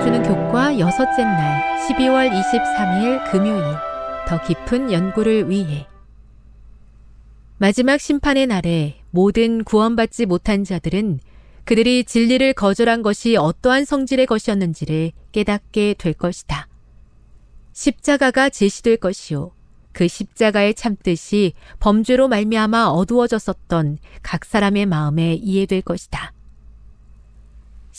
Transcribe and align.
읽어주는 0.00 0.22
교과 0.22 0.78
여섯째 0.78 1.24
날 1.24 1.78
12월 1.78 2.30
23일 2.30 3.30
금요일 3.30 3.62
더 4.26 4.40
깊은 4.42 4.90
연구를 4.92 5.50
위해 5.50 5.86
마지막 7.58 8.00
심판의 8.00 8.46
날에 8.46 9.02
모든 9.10 9.62
구원받지 9.62 10.26
못한 10.26 10.64
자들은 10.64 11.20
그들이 11.64 12.04
진리를 12.04 12.54
거절한 12.54 13.02
것이 13.02 13.36
어떠한 13.36 13.84
성질의 13.84 14.26
것이었는지를 14.26 15.12
깨닫게 15.32 15.96
될 15.98 16.14
것이다. 16.14 16.66
십자가가 17.72 18.48
제시될 18.48 18.96
것이요. 18.96 19.52
그 19.92 20.08
십자가의 20.08 20.74
참뜻이 20.74 21.52
범죄로 21.78 22.28
말미암아 22.28 22.88
어두워졌었던 22.88 23.98
각 24.22 24.44
사람의 24.46 24.86
마음에 24.86 25.34
이해될 25.34 25.82
것이다. 25.82 26.32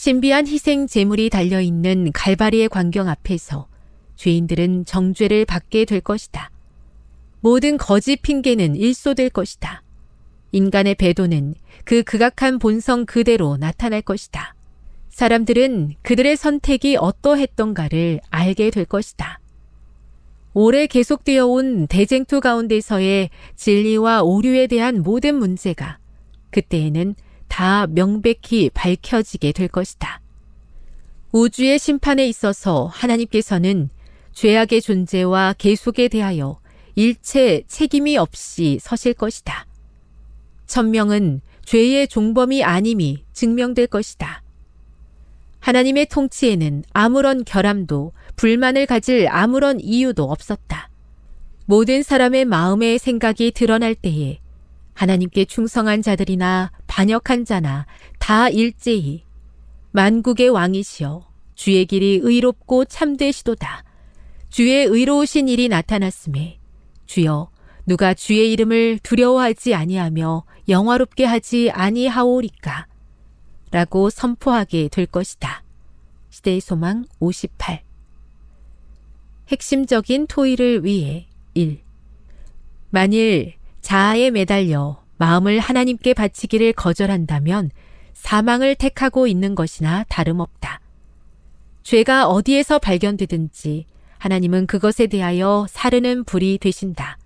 신비한 0.02 0.48
희생 0.48 0.88
제물이 0.88 1.30
달려있는 1.30 2.10
갈바리의 2.10 2.70
광경 2.70 3.08
앞에서 3.08 3.68
죄인들은 4.16 4.84
정죄를 4.84 5.44
받게 5.44 5.84
될 5.84 6.00
것이다. 6.00 6.50
모든 7.38 7.76
거짓 7.76 8.20
핑계는 8.20 8.74
일소될 8.74 9.30
것이다. 9.30 9.84
인간의 10.50 10.96
배도는 10.96 11.54
그 11.84 12.02
극악한 12.02 12.58
본성 12.58 13.06
그대로 13.06 13.56
나타날 13.56 14.02
것이다. 14.02 14.56
사람들은 15.08 15.92
그들의 16.02 16.36
선택이 16.36 16.96
어떠했던가를 16.96 18.22
알게 18.28 18.70
될 18.70 18.84
것이다. 18.84 19.38
오래 20.52 20.88
계속되어 20.88 21.46
온 21.46 21.86
대쟁투 21.86 22.40
가운데서의 22.40 23.30
진리와 23.54 24.22
오류에 24.22 24.66
대한 24.66 25.04
모든 25.04 25.36
문제가 25.36 25.98
그때에는 26.50 27.14
다 27.52 27.86
명백히 27.86 28.70
밝혀지게 28.72 29.52
될 29.52 29.68
것이다. 29.68 30.22
우주의 31.32 31.78
심판에 31.78 32.26
있어서 32.26 32.86
하나님께서는 32.86 33.90
죄악의 34.32 34.80
존재와 34.80 35.56
계속에 35.58 36.08
대하여 36.08 36.58
일체 36.94 37.62
책임이 37.68 38.16
없이 38.16 38.78
서실 38.80 39.12
것이다. 39.12 39.66
천명은 40.66 41.42
죄의 41.66 42.08
종범이 42.08 42.64
아님이 42.64 43.24
증명될 43.34 43.88
것이다. 43.88 44.42
하나님의 45.60 46.06
통치에는 46.06 46.84
아무런 46.94 47.44
결함도 47.44 48.12
불만을 48.36 48.86
가질 48.86 49.28
아무런 49.28 49.78
이유도 49.78 50.24
없었다. 50.24 50.88
모든 51.66 52.02
사람의 52.02 52.46
마음의 52.46 52.98
생각이 52.98 53.50
드러날 53.50 53.94
때에 53.94 54.41
하나님께 54.94 55.44
충성한 55.46 56.02
자들이나 56.02 56.70
반역한 56.86 57.44
자나 57.44 57.86
다 58.18 58.48
일제히 58.48 59.24
만국의 59.92 60.48
왕이시여 60.48 61.26
주의 61.54 61.86
길이 61.86 62.18
의롭고 62.22 62.84
참되시도다. 62.86 63.84
주의 64.48 64.84
의로우신 64.84 65.48
일이 65.48 65.68
나타났음에 65.68 66.58
주여 67.06 67.50
누가 67.86 68.14
주의 68.14 68.52
이름을 68.52 68.98
두려워하지 69.02 69.74
아니하며 69.74 70.44
영화롭게 70.68 71.24
하지 71.24 71.70
아니하오리까 71.70 72.86
라고 73.70 74.10
선포하게 74.10 74.88
될 74.88 75.06
것이다. 75.06 75.64
시대의 76.30 76.60
소망 76.60 77.04
58 77.18 77.82
핵심적인 79.48 80.26
토의를 80.26 80.84
위해 80.84 81.26
1. 81.54 81.82
만일 82.90 83.54
자아에 83.82 84.30
매달려 84.30 85.02
마음을 85.18 85.58
하나님께 85.58 86.14
바치기를 86.14 86.72
거절한다면 86.72 87.70
사망을 88.14 88.74
택하고 88.74 89.26
있는 89.26 89.54
것이나 89.54 90.04
다름없다. 90.08 90.80
죄가 91.82 92.28
어디에서 92.28 92.78
발견되든지 92.78 93.86
하나님은 94.18 94.66
그것에 94.66 95.08
대하여 95.08 95.66
사르는 95.68 96.24
불이 96.24 96.58
되신다. 96.58 97.18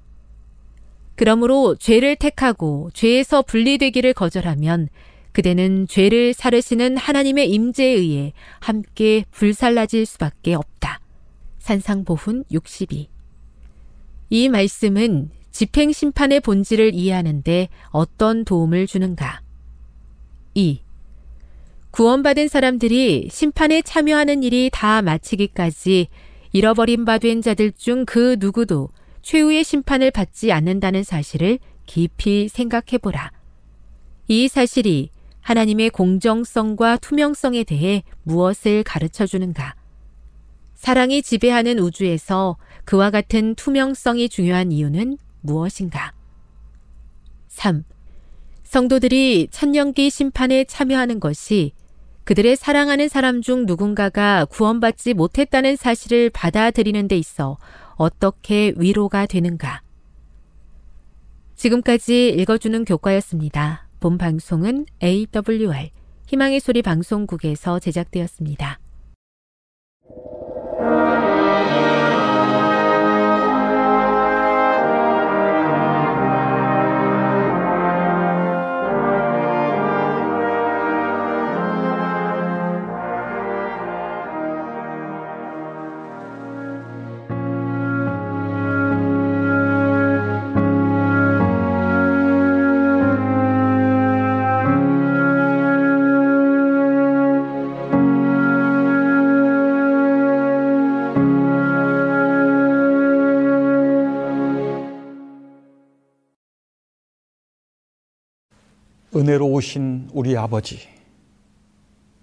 그러므로 1.15 1.75
죄를 1.77 2.17
택하고 2.17 2.91
죄에서 2.93 3.43
분리되기를 3.43 4.13
거절하면 4.15 4.89
그대는 5.33 5.87
죄를 5.87 6.33
사르시는 6.33 6.97
하나님의 6.97 7.51
임재에 7.51 7.89
의해 7.89 8.33
함께 8.59 9.25
불살라질 9.31 10.07
수밖에 10.07 10.55
없다. 10.55 11.01
산상보훈 11.59 12.45
62. 12.51 13.09
이 14.31 14.49
말씀은 14.49 15.31
집행 15.57 15.91
심판의 15.91 16.41
본질을 16.41 16.93
이해하는데 16.93 17.69
어떤 17.89 18.45
도움을 18.45 18.87
주는가? 18.87 19.41
2. 20.53 20.83
구원받은 21.93 22.49
사람들이 22.49 23.31
심판에 23.33 23.81
참여하는 23.81 24.43
일이 24.43 24.69
다 24.71 25.01
마치기까지 25.01 26.09
잃어버린 26.53 27.07
바 27.07 27.17
된 27.17 27.41
자들 27.41 27.73
중 27.73 28.05
그 28.05 28.37
누구도 28.39 28.91
최후의 29.23 29.65
심판을 29.65 30.11
받지 30.11 30.53
않는다는 30.53 31.03
사실을 31.05 31.59
깊이 31.87 32.49
생각해 32.49 32.99
보라. 33.01 33.33
이 34.29 34.49
사실이 34.49 35.09
하나님의 35.41 35.89
공정성과 35.89 36.99
투명성에 36.99 37.65
대해 37.65 38.03
무엇을 38.25 38.83
가르쳐 38.83 39.25
주는가? 39.25 39.75
사랑이 40.75 41.23
지배하는 41.23 41.79
우주에서 41.79 42.59
그와 42.85 43.11
같은 43.11 43.55
투명성이 43.55 44.29
중요한 44.29 44.71
이유는 44.71 45.17
무엇인가? 45.47 46.13
3. 47.49 47.85
성도들이 48.65 49.49
천년기 49.51 50.11
심판에 50.11 50.65
참여하는 50.65 51.21
것이 51.21 51.73
그들의 52.25 52.57
사랑하는 52.57 53.09
사람 53.09 53.41
중 53.41 53.65
누군가가 53.67 54.45
구원받지 54.47 55.15
못했다는 55.15 55.77
사실을 55.77 56.29
받아들이는 56.31 57.07
데 57.07 57.17
있어 57.17 57.57
어떻게 57.95 58.75
위로가 58.77 59.27
되는가? 59.27 59.81
지금까지 61.55 62.31
읽어주는 62.31 62.85
교과였습니다. 62.85 63.89
본 64.01 64.19
방송은 64.19 64.87
AWR 65.03 65.91
희망의 66.27 66.61
소리 66.61 66.83
방송국에서 66.83 67.79
제작되었습니다. 67.79 68.81
은혜로 109.27 109.49
오신 109.49 110.11
우리 110.13 110.37
아버지, 110.37 110.79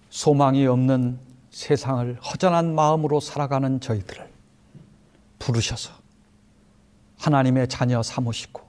소망이 0.09 0.65
없는 0.65 1.19
세상을 1.49 2.17
허전한 2.21 2.73
마음으로 2.75 3.19
살아가는 3.19 3.81
저희들을 3.81 4.25
부르셔서 5.37 5.91
하나님의 7.17 7.67
자녀 7.67 8.01
삼으시고 8.01 8.61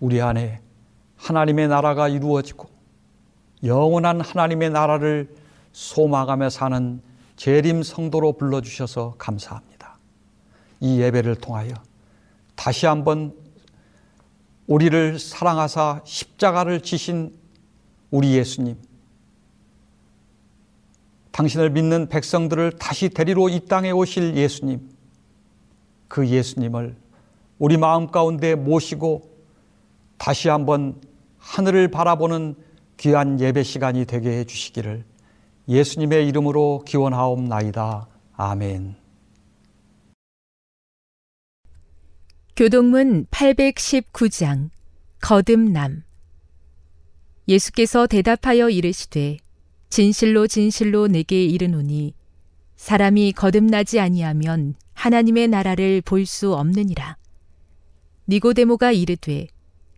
우리 0.00 0.20
안에 0.20 0.60
하나님의 1.16 1.68
나라가 1.68 2.08
이루어지고 2.08 2.68
영원한 3.64 4.20
하나님의 4.20 4.68
나라를 4.68 5.34
소망하며 5.72 6.50
사는 6.50 7.00
재림 7.36 7.84
성도로 7.84 8.34
불러주셔서 8.34 9.14
감사합니다. 9.16 9.96
이 10.80 11.00
예배를 11.00 11.36
통하여 11.36 11.72
다시 12.54 12.84
한번 12.84 13.34
우리를 14.66 15.18
사랑하사 15.18 16.00
십자가를 16.04 16.80
지신 16.80 17.34
우리 18.10 18.34
예수님, 18.34 18.76
당신을 21.32 21.70
믿는 21.70 22.08
백성들을 22.08 22.72
다시 22.78 23.08
데리러 23.08 23.48
이 23.48 23.66
땅에 23.66 23.90
오실 23.90 24.36
예수님, 24.36 24.88
그 26.08 26.28
예수님을 26.28 26.96
우리 27.58 27.76
마음 27.76 28.06
가운데 28.06 28.54
모시고 28.54 29.34
다시 30.16 30.48
한번 30.48 31.00
하늘을 31.38 31.88
바라보는 31.88 32.54
귀한 32.96 33.40
예배 33.40 33.62
시간이 33.62 34.06
되게 34.06 34.38
해 34.38 34.44
주시기를 34.44 35.04
예수님의 35.68 36.28
이름으로 36.28 36.82
기원하옵나이다. 36.86 38.06
아멘. 38.36 39.03
교동문 42.56 43.26
819장 43.32 44.70
거듭남. 45.20 46.04
예수께서 47.48 48.06
대답하여 48.06 48.70
이르시되 48.70 49.38
진실로 49.90 50.46
진실로 50.46 51.08
내게 51.08 51.44
이르노니 51.44 52.14
사람이 52.76 53.32
거듭나지 53.32 53.98
아니하면 53.98 54.76
하나님의 54.92 55.48
나라를 55.48 56.00
볼 56.00 56.26
수 56.26 56.54
없느니라. 56.54 57.16
니고데모가 58.28 58.92
이르되 58.92 59.48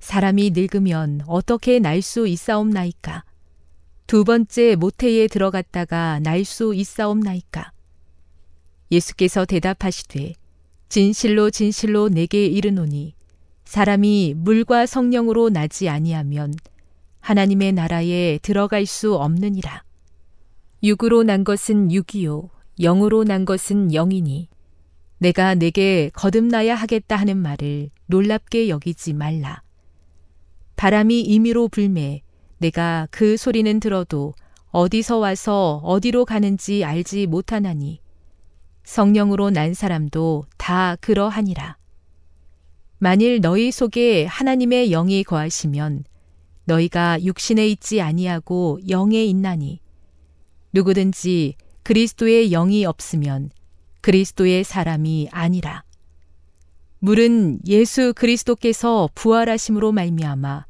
사람이 0.00 0.52
늙으면 0.55 1.25
어떻게 1.26 1.79
날 1.79 2.00
수 2.00 2.26
있사옵나이까? 2.26 3.25
두 4.06 4.25
번째 4.25 4.76
모태에 4.76 5.29
들어갔다가 5.29 6.20
날 6.20 6.47
수 6.47 6.75
있사옵나이까? 6.75 7.70
예수께서 8.91 9.44
대답하시되 9.44 10.32
진실로 10.88 11.50
진실로 11.50 12.09
내게 12.09 12.47
이르노니 12.47 13.15
사람이 13.65 14.35
물과 14.37 14.87
성령으로 14.87 15.50
나지 15.50 15.88
아니하면 15.88 16.55
하나님의 17.21 17.73
나라에 17.73 18.38
들어갈 18.41 18.87
수 18.87 19.17
없느니라. 19.17 19.83
육으로 20.83 21.25
난 21.25 21.43
것은 21.43 21.91
육이요 21.91 22.50
영으로 22.79 23.25
난 23.25 23.44
것은 23.44 23.91
영이니 23.93 24.49
내가 25.19 25.55
내게 25.55 26.11
거듭나야 26.15 26.75
하겠다 26.75 27.17
하는 27.17 27.38
말을 27.38 27.91
놀랍게 28.06 28.69
여기지 28.69 29.15
말라. 29.15 29.62
바람이 30.77 31.23
임의로 31.23 31.69
불매 31.69 32.23
내가 32.59 33.09
그 33.11 33.37
소리는 33.37 33.81
들어도 33.81 34.35
어디서 34.71 35.19
와서 35.19 35.81
어디로 35.83 36.27
가는지 36.27 36.85
알지 36.85 37.27
못하나니 37.27 38.00
성령으로 38.87 39.50
난 39.50 39.75
사람도 39.75 40.47
다 40.56 40.97
그러하니라. 41.00 41.77
만일 42.99 43.41
너희 43.41 43.73
속에 43.73 44.25
하나님의 44.25 44.91
영이 44.91 45.25
거하시면 45.25 46.05
너희가 46.65 47.23
육신에 47.23 47.67
있지 47.69 48.00
아니하고 48.00 48.79
영에 48.88 49.25
있나니 49.25 49.81
누구든지 50.73 51.56
그리스도의 51.83 52.50
영이 52.50 52.85
없으면 52.85 53.50
그리스도의 54.03 54.62
사람이 54.62 55.29
아니라. 55.33 55.83
물은 57.00 57.61
예수 57.67 58.15
그리스도께서 58.15 59.09
부활하심으로 59.15 59.93
말미암아 59.93 60.65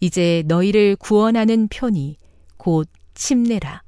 이제 0.00 0.44
너희를 0.46 0.96
구원하는 0.96 1.66
편이 1.68 2.18
곧 2.58 2.88
침례라. 3.14 3.82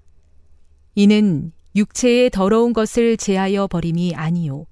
이는 0.95 1.53
육체의 1.77 2.31
더러운 2.31 2.73
것을 2.73 3.17
제하여 3.17 3.67
버림이 3.67 4.15
아니요 4.15 4.67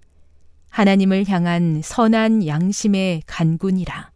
하나님을 0.69 1.29
향한 1.29 1.81
선한 1.83 2.47
양심의 2.47 3.23
간군이라. 3.27 4.11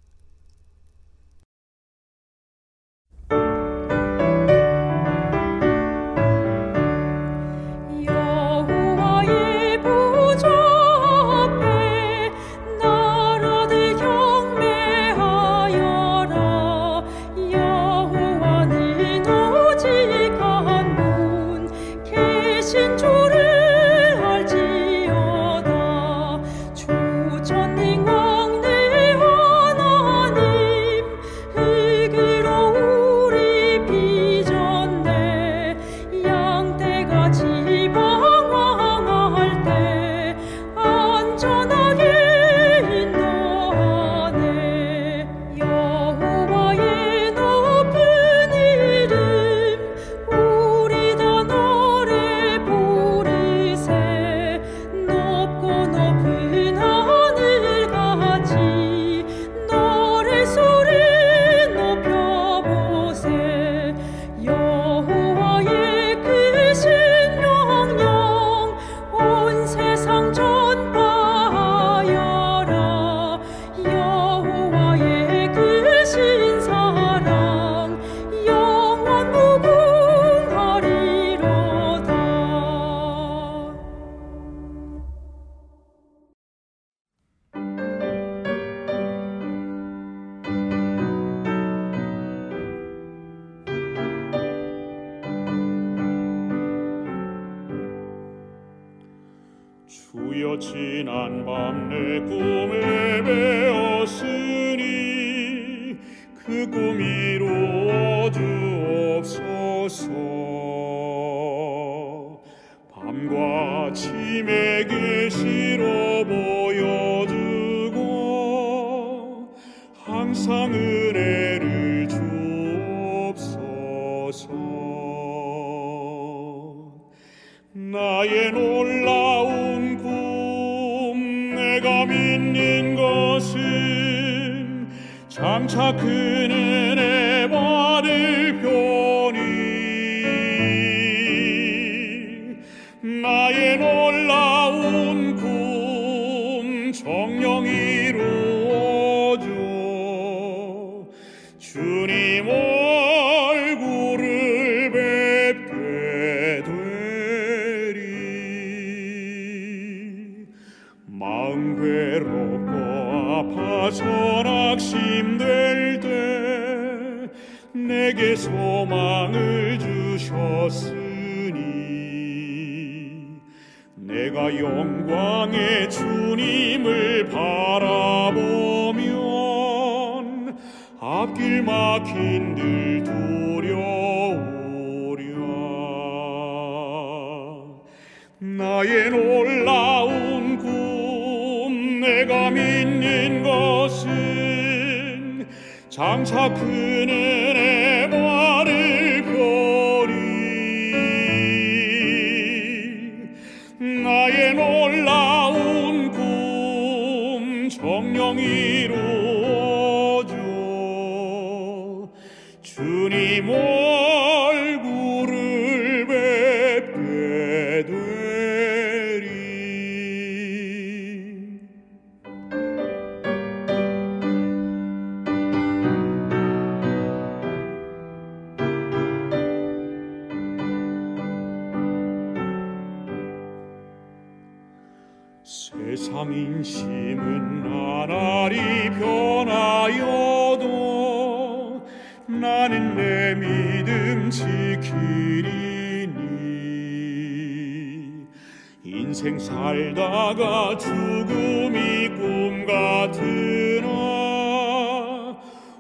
인생 249.13 249.39
살다가 249.39 250.75
죽음이 250.79 252.09
꿈 252.17 252.65
같으나 252.65 253.87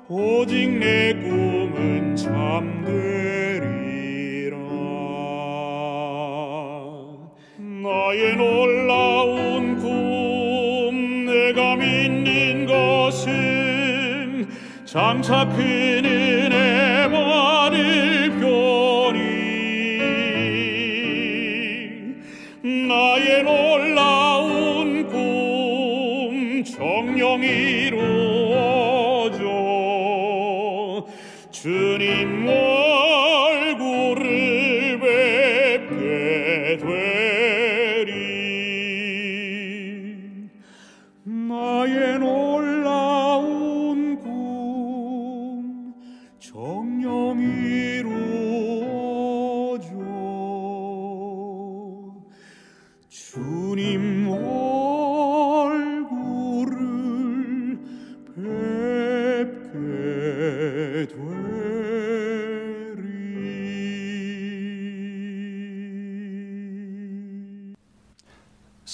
오직 0.06 0.68
내 0.68 1.14
꿈은 1.14 2.14
참되리라. 2.14 2.98
나의 7.56 8.36
놀라운 8.36 9.78
꿈 9.78 11.24
내가 11.24 11.76
믿는 11.76 12.66
것은 12.66 14.46
장차 14.84 15.48
큰은 15.48 16.31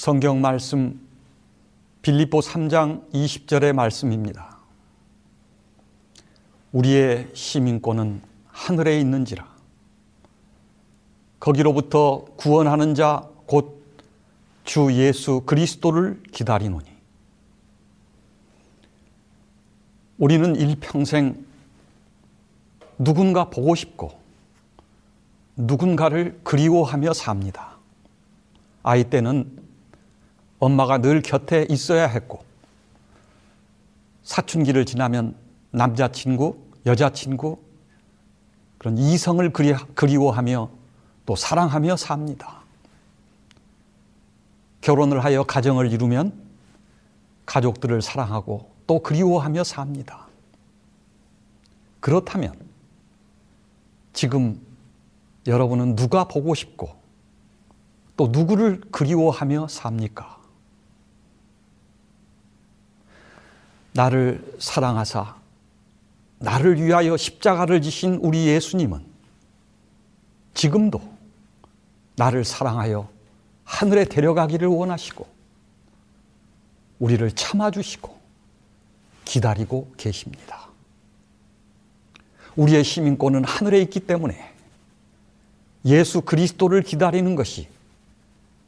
성경 0.09 0.41
말씀 0.41 0.99
빌립보 2.01 2.41
3장 2.41 3.13
20절의 3.13 3.75
말씀입니다. 3.75 4.57
우리의 6.73 7.29
시민권은 7.35 8.23
하늘에 8.47 8.99
있는지라. 9.01 9.47
거기로부터 11.39 12.25
구원하는 12.39 12.95
자 12.95 13.29
곧 13.47 13.83
주 14.65 14.91
예수 14.95 15.43
그리스도를 15.45 16.23
기다리노니. 16.33 16.87
우리는 20.17 20.57
일평생 20.57 21.45
누군가 22.97 23.51
보고 23.51 23.75
싶고 23.75 24.19
누군가를 25.55 26.41
그리워하며 26.45 27.13
삽니다. 27.13 27.77
아이 28.83 29.05
때는 29.05 29.68
엄마가 30.59 30.99
늘 30.99 31.23
곁에 31.23 31.67
있어야 31.71 32.07
했고, 32.07 32.45
사춘기를 34.23 34.85
지나면 34.85 35.37
남자친구, 35.71 36.59
여자친구, 36.87 37.59
그런 38.79 38.97
이성을 38.97 39.53
그리, 39.53 39.75
그리워하며 39.95 40.71
또 41.27 41.37
사랑하며 41.37 41.97
삽니다. 41.97 42.63
결혼을 44.81 45.23
하여 45.25 45.43
가정을 45.43 45.93
이루면 45.93 46.33
가족들을 47.45 48.01
사랑하고 48.01 48.71
또 48.87 49.01
그리워하며 49.01 49.65
삽니다. 49.65 50.27
그렇다면 52.01 52.55
지금 54.13 54.61
여러분은 55.47 55.97
누가 55.97 56.25
보고 56.25 56.55
싶고 56.55 56.91
또 58.17 58.29
누구를 58.29 58.81
그리워하며 58.91 59.69
삽니까? 59.69 60.38
나를 63.99 64.41
사랑하사 64.61 65.35
나를 66.39 66.81
위하여 66.81 67.17
십자가를 67.17 67.83
지신 67.83 68.15
우리 68.23 68.47
예수님은 68.47 69.05
지금도 70.55 71.01
나를 72.15 72.45
사랑하여 72.45 73.09
하늘에 73.65 74.05
데려가기를 74.05 74.69
원하시고 74.69 75.27
우리를 77.01 77.29
참아주시고 77.33 78.17
기다리고 79.25 79.93
계십니다. 79.97 80.69
우리의 82.55 82.85
시민권은 82.85 83.43
하늘에 83.43 83.81
있기 83.83 83.99
때문에 83.99 84.55
예수 85.87 86.21
그리스도를 86.21 86.83
기다리는 86.83 87.35
것이 87.35 87.67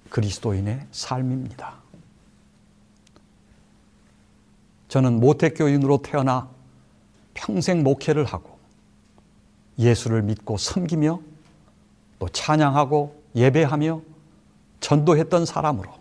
그리스도인의 0.09 0.89
삶입니다. 0.91 1.80
저는 4.91 5.21
모태교인으로 5.21 5.99
태어나 6.03 6.51
평생 7.33 7.85
목회를 7.85 8.25
하고 8.25 8.59
예수를 9.79 10.23
믿고 10.23 10.57
섬기며 10.57 11.21
또 12.19 12.29
찬양하고 12.29 13.23
예배하며 13.37 14.03
전도했던 14.81 15.47
사람으로 15.47 15.93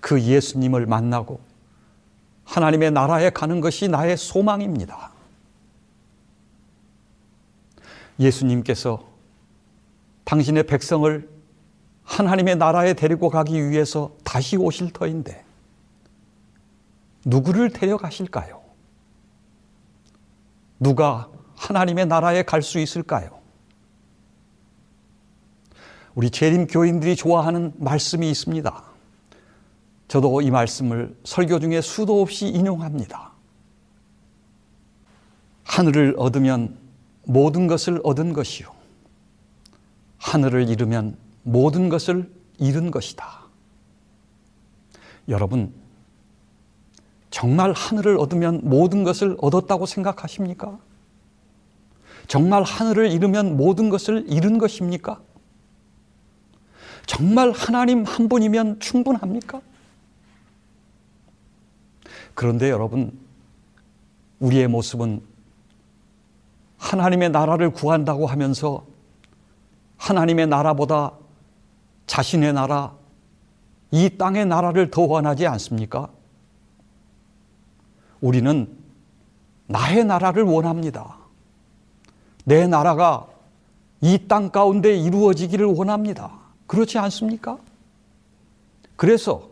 그 0.00 0.22
예수님을 0.22 0.86
만나고 0.86 1.38
하나님의 2.44 2.92
나라에 2.92 3.28
가는 3.28 3.60
것이 3.60 3.88
나의 3.88 4.16
소망입니다. 4.16 5.12
예수님께서 8.18 9.04
당신의 10.24 10.66
백성을 10.66 11.28
하나님의 12.04 12.56
나라에 12.56 12.94
데리고 12.94 13.28
가기 13.28 13.68
위해서 13.68 14.12
다시 14.24 14.56
오실 14.56 14.94
터인데 14.94 15.49
누구를 17.24 17.70
데려가실까요? 17.70 18.60
누가 20.78 21.28
하나님의 21.56 22.06
나라에 22.06 22.42
갈 22.42 22.62
수 22.62 22.78
있을까요? 22.78 23.38
우리 26.14 26.30
재림 26.30 26.66
교인들이 26.66 27.16
좋아하는 27.16 27.72
말씀이 27.76 28.28
있습니다. 28.30 28.84
저도 30.08 30.40
이 30.40 30.50
말씀을 30.50 31.16
설교 31.24 31.60
중에 31.60 31.80
수도 31.80 32.20
없이 32.20 32.48
인용합니다. 32.48 33.30
하늘을 35.62 36.16
얻으면 36.18 36.76
모든 37.24 37.68
것을 37.68 38.00
얻은 38.02 38.32
것이요. 38.32 38.72
하늘을 40.18 40.68
잃으면 40.68 41.16
모든 41.42 41.88
것을 41.88 42.30
잃은 42.58 42.90
것이다. 42.90 43.44
여러분, 45.28 45.72
정말 47.30 47.72
하늘을 47.72 48.18
얻으면 48.18 48.60
모든 48.64 49.04
것을 49.04 49.36
얻었다고 49.40 49.86
생각하십니까? 49.86 50.78
정말 52.26 52.62
하늘을 52.62 53.10
잃으면 53.10 53.56
모든 53.56 53.88
것을 53.88 54.24
잃은 54.28 54.58
것입니까? 54.58 55.20
정말 57.06 57.50
하나님 57.50 58.04
한 58.04 58.28
분이면 58.28 58.80
충분합니까? 58.80 59.60
그런데 62.34 62.70
여러분, 62.70 63.18
우리의 64.38 64.68
모습은 64.68 65.20
하나님의 66.78 67.30
나라를 67.30 67.70
구한다고 67.70 68.26
하면서 68.26 68.86
하나님의 69.98 70.46
나라보다 70.46 71.12
자신의 72.06 72.54
나라, 72.54 72.94
이 73.90 74.08
땅의 74.16 74.46
나라를 74.46 74.90
더 74.90 75.02
원하지 75.02 75.46
않습니까? 75.46 76.08
우리는 78.20 78.68
나의 79.66 80.04
나라를 80.04 80.42
원합니다. 80.42 81.16
내 82.44 82.66
나라가 82.66 83.26
이 84.00 84.26
땅 84.28 84.50
가운데 84.50 84.96
이루어지기를 84.96 85.66
원합니다. 85.66 86.32
그렇지 86.66 86.98
않습니까? 86.98 87.58
그래서 88.96 89.48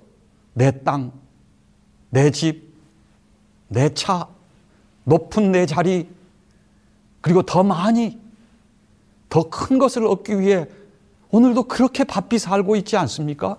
내 0.54 0.82
땅, 0.82 1.12
내 2.10 2.30
집, 2.30 2.72
내 3.68 3.92
차, 3.94 4.26
높은 5.04 5.52
내 5.52 5.66
자리, 5.66 6.08
그리고 7.20 7.42
더 7.42 7.62
많이, 7.62 8.18
더 9.28 9.44
큰 9.50 9.78
것을 9.78 10.06
얻기 10.06 10.40
위해 10.40 10.66
오늘도 11.30 11.64
그렇게 11.64 12.04
바삐 12.04 12.38
살고 12.38 12.76
있지 12.76 12.96
않습니까? 12.96 13.58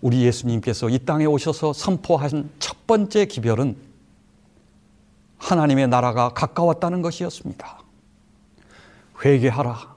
우리 0.00 0.22
예수님께서 0.22 0.88
이 0.88 0.98
땅에 1.00 1.24
오셔서 1.24 1.72
선포한 1.72 2.50
첫 2.58 2.86
번째 2.86 3.26
기별은 3.26 3.76
하나님의 5.38 5.88
나라가 5.88 6.30
가까웠다는 6.30 7.02
것이었습니다. 7.02 7.80
회개하라. 9.24 9.96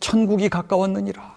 천국이 0.00 0.48
가까웠느니라. 0.48 1.36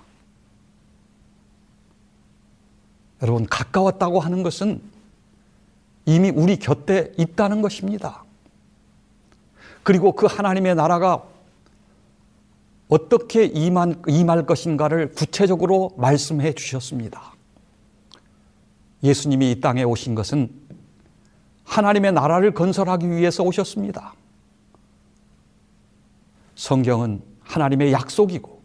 여러분, 3.21 3.45
가까웠다고 3.45 4.19
하는 4.19 4.43
것은 4.43 4.81
이미 6.05 6.29
우리 6.29 6.57
곁에 6.57 7.13
있다는 7.17 7.61
것입니다. 7.61 8.23
그리고 9.83 10.13
그 10.13 10.25
하나님의 10.25 10.75
나라가 10.75 11.23
어떻게 12.87 13.45
임할 13.45 14.45
것인가를 14.45 15.11
구체적으로 15.11 15.91
말씀해 15.97 16.53
주셨습니다. 16.53 17.33
예수님이 19.03 19.51
이 19.51 19.61
땅에 19.61 19.83
오신 19.83 20.15
것은 20.15 20.49
하나님의 21.63 22.13
나라를 22.13 22.53
건설하기 22.53 23.09
위해서 23.09 23.43
오셨습니다. 23.43 24.13
성경은 26.55 27.21
하나님의 27.41 27.93
약속이고 27.93 28.59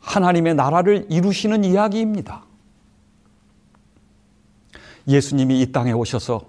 하나님의 0.00 0.54
나라를 0.54 1.06
이루시는 1.10 1.64
이야기입니다. 1.64 2.44
예수님이 5.08 5.60
이 5.62 5.72
땅에 5.72 5.92
오셔서 5.92 6.46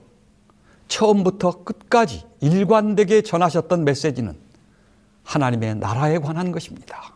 처음부터 0.88 1.64
끝까지 1.64 2.26
일관되게 2.42 3.22
전하셨던 3.22 3.86
메시지는 3.86 4.38
하나님의 5.24 5.76
나라에 5.76 6.20
관한 6.20 6.52
것입니다. 6.52 7.14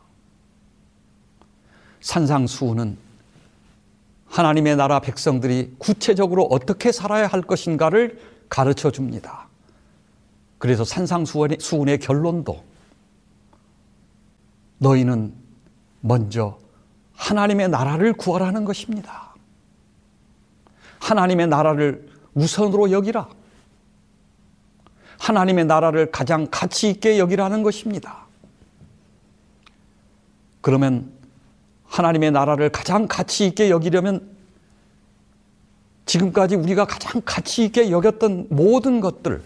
산상수훈은 2.02 2.98
하나님의 4.32 4.78
나라 4.78 5.02
백성들이 5.02 5.76
구체적으로 5.78 6.46
어떻게 6.46 6.94
살아야 6.94 7.28
할 7.28 7.42
것인가를 7.42 8.18
가르쳐 8.48 8.90
줍니다. 8.90 9.48
그래서 10.58 10.86
산상수훈의 10.86 12.00
결론도 12.00 12.64
너희는 14.78 15.34
먼저 16.00 16.58
하나님의 17.14 17.70
나라를 17.70 18.14
구하라는 18.14 18.64
것입니다. 18.64 19.36
하나님의 21.00 21.48
나라를 21.48 22.10
우선으로 22.34 22.92
여기라. 22.92 23.28
하나님의 25.20 25.66
나라를 25.66 26.10
가장 26.10 26.48
가치 26.50 26.90
있게 26.90 27.20
여기라는 27.20 27.64
것입니다. 27.64 28.26
그러면 30.62 31.12
하나님의 31.92 32.32
나라를 32.32 32.70
가장 32.70 33.06
가치 33.06 33.46
있게 33.46 33.70
여기려면 33.70 34.32
지금까지 36.06 36.56
우리가 36.56 36.86
가장 36.86 37.22
가치 37.26 37.66
있게 37.66 37.92
여겼던 37.92 38.48
모든 38.50 39.02
것들, 39.02 39.44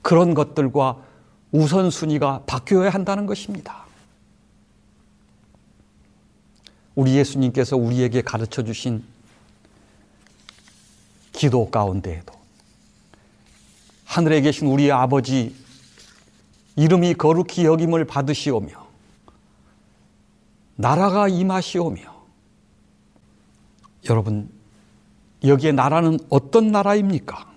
그런 0.00 0.34
것들과 0.34 1.02
우선순위가 1.50 2.44
바뀌어야 2.46 2.90
한다는 2.90 3.26
것입니다. 3.26 3.84
우리 6.94 7.16
예수님께서 7.16 7.76
우리에게 7.76 8.22
가르쳐 8.22 8.62
주신 8.62 9.02
기도 11.32 11.68
가운데에도 11.68 12.32
하늘에 14.04 14.40
계신 14.40 14.68
우리 14.68 14.90
아버지 14.92 15.54
이름이 16.76 17.14
거룩히 17.14 17.64
여김을 17.64 18.04
받으시오며 18.04 18.79
나라가 20.80 21.28
임하시오며 21.28 22.00
여러분 24.08 24.50
여기에 25.44 25.72
나라는 25.72 26.18
어떤 26.30 26.68
나라입니까? 26.68 27.50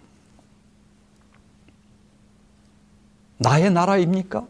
나의 3.38 3.72
나라입니까? 3.72 4.46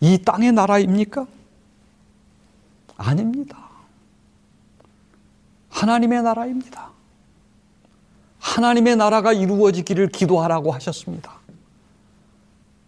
이 0.00 0.18
땅의 0.18 0.52
나라입니까? 0.52 1.26
아닙니다. 2.98 3.68
하나님의 5.70 6.22
나라입니다. 6.22 6.90
하나님의 8.38 8.96
나라가 8.96 9.32
이루어지기를 9.32 10.08
기도하라고 10.08 10.72
하셨습니다. 10.72 11.38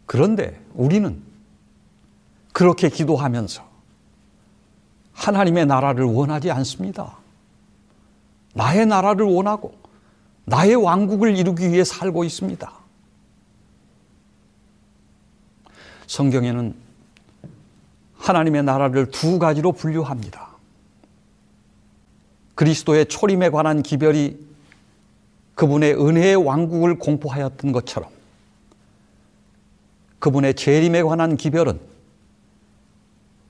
그런데 0.04 0.62
우리는 0.74 1.22
그렇게 2.52 2.90
기도하면서 2.90 3.69
하나님의 5.20 5.66
나라를 5.66 6.04
원하지 6.04 6.50
않습니다. 6.50 7.18
나의 8.54 8.86
나라를 8.86 9.26
원하고 9.26 9.74
나의 10.46 10.74
왕국을 10.74 11.36
이루기 11.36 11.70
위해 11.70 11.84
살고 11.84 12.24
있습니다. 12.24 12.72
성경에는 16.06 16.74
하나님의 18.16 18.62
나라를 18.64 19.10
두 19.10 19.38
가지로 19.38 19.72
분류합니다. 19.72 20.48
그리스도의 22.54 23.06
초림에 23.06 23.50
관한 23.50 23.82
기별이 23.82 24.38
그분의 25.54 25.94
은혜의 25.94 26.36
왕국을 26.36 26.98
공포하였던 26.98 27.72
것처럼 27.72 28.08
그분의 30.18 30.54
재림에 30.54 31.02
관한 31.02 31.36
기별은 31.36 31.89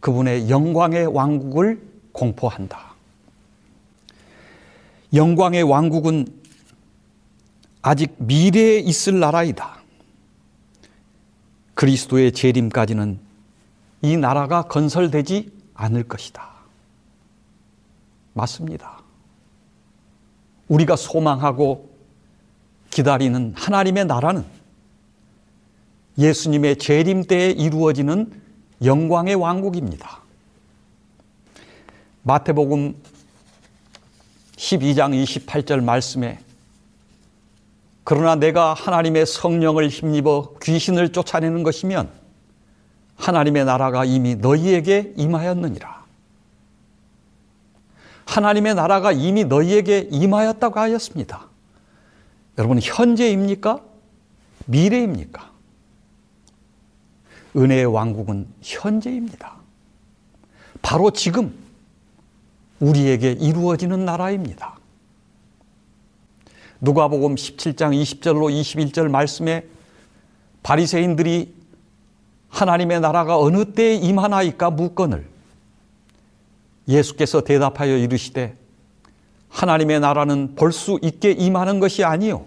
그분의 0.00 0.48
영광의 0.48 1.06
왕국을 1.06 1.80
공포한다. 2.12 2.94
영광의 5.14 5.62
왕국은 5.62 6.26
아직 7.82 8.14
미래에 8.18 8.78
있을 8.78 9.20
나라이다. 9.20 9.80
그리스도의 11.74 12.32
재림까지는 12.32 13.18
이 14.02 14.16
나라가 14.16 14.62
건설되지 14.62 15.50
않을 15.74 16.04
것이다. 16.04 16.48
맞습니다. 18.34 19.00
우리가 20.68 20.96
소망하고 20.96 21.90
기다리는 22.90 23.54
하나님의 23.56 24.04
나라는 24.06 24.44
예수님의 26.18 26.76
재림 26.76 27.24
때에 27.24 27.50
이루어지는 27.50 28.30
영광의 28.82 29.34
왕국입니다. 29.34 30.20
마태복음 32.22 32.94
12장 34.56 35.22
28절 35.22 35.82
말씀에 35.82 36.38
그러나 38.04 38.34
내가 38.34 38.74
하나님의 38.74 39.26
성령을 39.26 39.88
힘입어 39.88 40.54
귀신을 40.62 41.12
쫓아내는 41.12 41.62
것이면 41.62 42.10
하나님의 43.16 43.64
나라가 43.64 44.04
이미 44.04 44.34
너희에게 44.34 45.12
임하였느니라. 45.16 46.00
하나님의 48.26 48.74
나라가 48.74 49.12
이미 49.12 49.44
너희에게 49.44 50.08
임하였다고 50.10 50.78
하였습니다. 50.78 51.48
여러분, 52.58 52.78
현재입니까? 52.80 53.80
미래입니까? 54.66 55.49
은혜의 57.56 57.86
왕국은 57.86 58.46
현재입니다. 58.62 59.56
바로 60.82 61.10
지금 61.10 61.54
우리에게 62.80 63.32
이루어지는 63.32 64.04
나라입니다. 64.04 64.78
누가복음 66.80 67.34
17장 67.34 68.00
20절로 68.00 68.50
21절 68.50 69.08
말씀에 69.10 69.66
바리새인들이 70.62 71.54
하나님의 72.48 73.00
나라가 73.00 73.38
어느 73.38 73.72
때에 73.72 73.94
임하나이까 73.94 74.70
묻건을 74.70 75.26
예수께서 76.88 77.42
대답하여 77.42 77.96
이르시되 77.96 78.56
하나님의 79.50 80.00
나라는 80.00 80.54
볼 80.54 80.72
수 80.72 80.98
있게 81.02 81.32
임하는 81.32 81.80
것이 81.80 82.02
아니요 82.04 82.46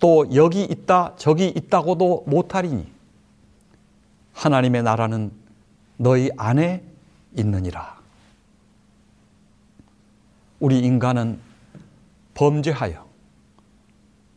또 0.00 0.26
여기 0.34 0.64
있다 0.64 1.14
저기 1.16 1.48
있다고도 1.48 2.24
못하리니 2.26 2.93
하나님의 4.34 4.82
나라는 4.82 5.32
너희 5.96 6.28
안에 6.36 6.84
있느니라. 7.36 7.98
우리 10.60 10.80
인간은 10.80 11.40
범죄하여 12.34 13.06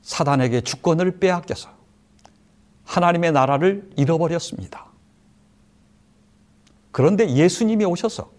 사단에게 0.02 0.62
주권을 0.62 1.20
빼앗겨서 1.20 1.70
하나님의 2.86 3.32
나라를 3.34 3.90
잃어버렸습니다. 3.98 4.86
그런데 6.92 7.30
예수님이 7.30 7.86
오셔서 7.86 8.32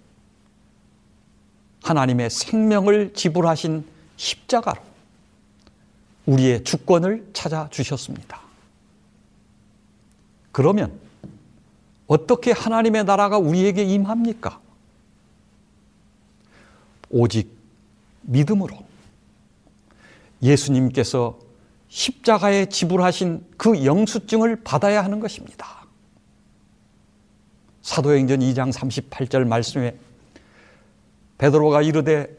하나님의 1.82 2.30
생명을 2.30 3.14
지불하신 3.14 3.86
십자가로 4.16 4.80
우리의 6.26 6.64
주권을 6.64 7.30
찾아주셨습니다. 7.32 8.40
그러면 10.52 11.07
어떻게 12.08 12.52
하나님의 12.52 13.04
나라가 13.04 13.38
우리에게 13.38 13.84
임합니까? 13.84 14.60
오직 17.10 17.56
믿음으로 18.22 18.76
예수님께서 20.42 21.38
십자가에 21.88 22.66
지불하신 22.66 23.44
그 23.56 23.84
영수증을 23.84 24.62
받아야 24.64 25.04
하는 25.04 25.20
것입니다. 25.20 25.86
사도행전 27.82 28.40
2장 28.40 28.72
38절 28.72 29.46
말씀에 29.46 29.96
베드로가 31.36 31.82
이르되 31.82 32.34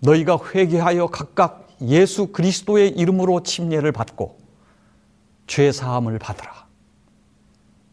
너희가 0.00 0.38
회개하여 0.54 1.08
각각 1.08 1.68
예수 1.82 2.28
그리스도의 2.28 2.90
이름으로 2.90 3.42
침례를 3.42 3.92
받고 3.92 4.38
죄 5.46 5.72
사함을 5.72 6.18
받으라. 6.18 6.67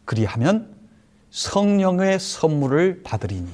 그리하면 0.05 0.73
성령의 1.31 2.19
선물을 2.19 3.03
받으리니 3.03 3.49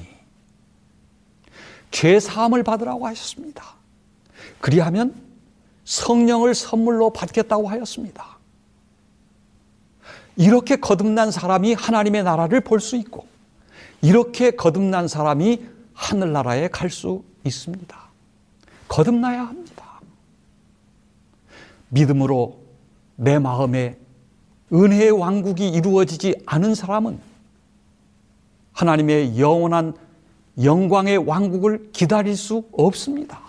죄 1.90 2.20
사함을 2.20 2.62
받으라고 2.62 3.06
하셨습니다. 3.06 3.74
그리하면 4.60 5.14
성령을 5.84 6.54
선물로 6.54 7.10
받겠다고 7.10 7.68
하였습니다. 7.68 8.38
이렇게 10.36 10.76
거듭난 10.76 11.30
사람이 11.30 11.74
하나님의 11.74 12.22
나라를 12.22 12.60
볼 12.60 12.80
수 12.80 12.96
있고 12.96 13.26
이렇게 14.00 14.52
거듭난 14.52 15.08
사람이 15.08 15.66
하늘나라에 15.94 16.68
갈 16.68 16.90
수 16.90 17.24
있습니다. 17.44 18.00
거듭나야 18.88 19.42
합니다. 19.42 20.00
믿음으로 21.88 22.58
내 23.16 23.38
마음에 23.38 23.98
은혜의 24.72 25.10
왕국이 25.10 25.68
이루어지지 25.68 26.42
않은 26.46 26.74
사람은 26.74 27.20
하나님의 28.72 29.38
영원한 29.38 29.94
영광의 30.62 31.18
왕국을 31.18 31.90
기다릴 31.92 32.36
수 32.36 32.64
없습니다. 32.72 33.40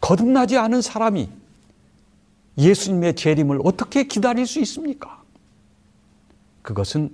거듭나지 0.00 0.56
않은 0.56 0.82
사람이 0.82 1.28
예수님의 2.58 3.16
재림을 3.16 3.60
어떻게 3.64 4.04
기다릴 4.04 4.46
수 4.46 4.60
있습니까? 4.60 5.22
그것은 6.62 7.10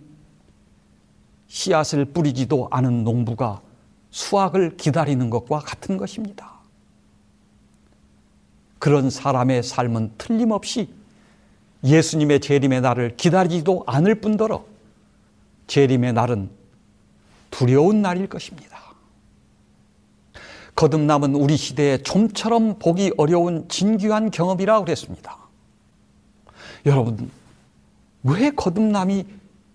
씨앗을 1.49 2.05
뿌리지도 2.07 2.69
않은 2.71 3.05
농부가 3.05 3.61
수확을 4.11 4.77
기다리는 4.77 5.31
것과 5.31 5.61
같은 5.61 5.97
것입니다. 5.97 6.55
그런 8.79 9.11
사람의 9.11 9.63
삶은 9.63 10.13
틀림없이 10.19 10.89
예수님의 11.87 12.41
재림의 12.41 12.81
날을 12.81 13.17
기다리지도 13.17 13.85
않을 13.87 14.17
뿐더러 14.17 14.65
재림의 15.69 16.13
날은 16.13 16.51
두려운 17.51 18.03
날일 18.03 18.29
것입니다. 18.29 18.77
거듭남은 20.75 21.35
우리 21.35 21.57
시대에 21.57 21.99
좀처럼 22.03 22.79
보기 22.79 23.13
어려운 23.17 23.67
진귀한 23.69 24.31
경험이라고 24.31 24.85
그랬습니다. 24.85 25.39
여러분, 26.85 27.31
왜 28.23 28.51
거듭남이 28.51 29.25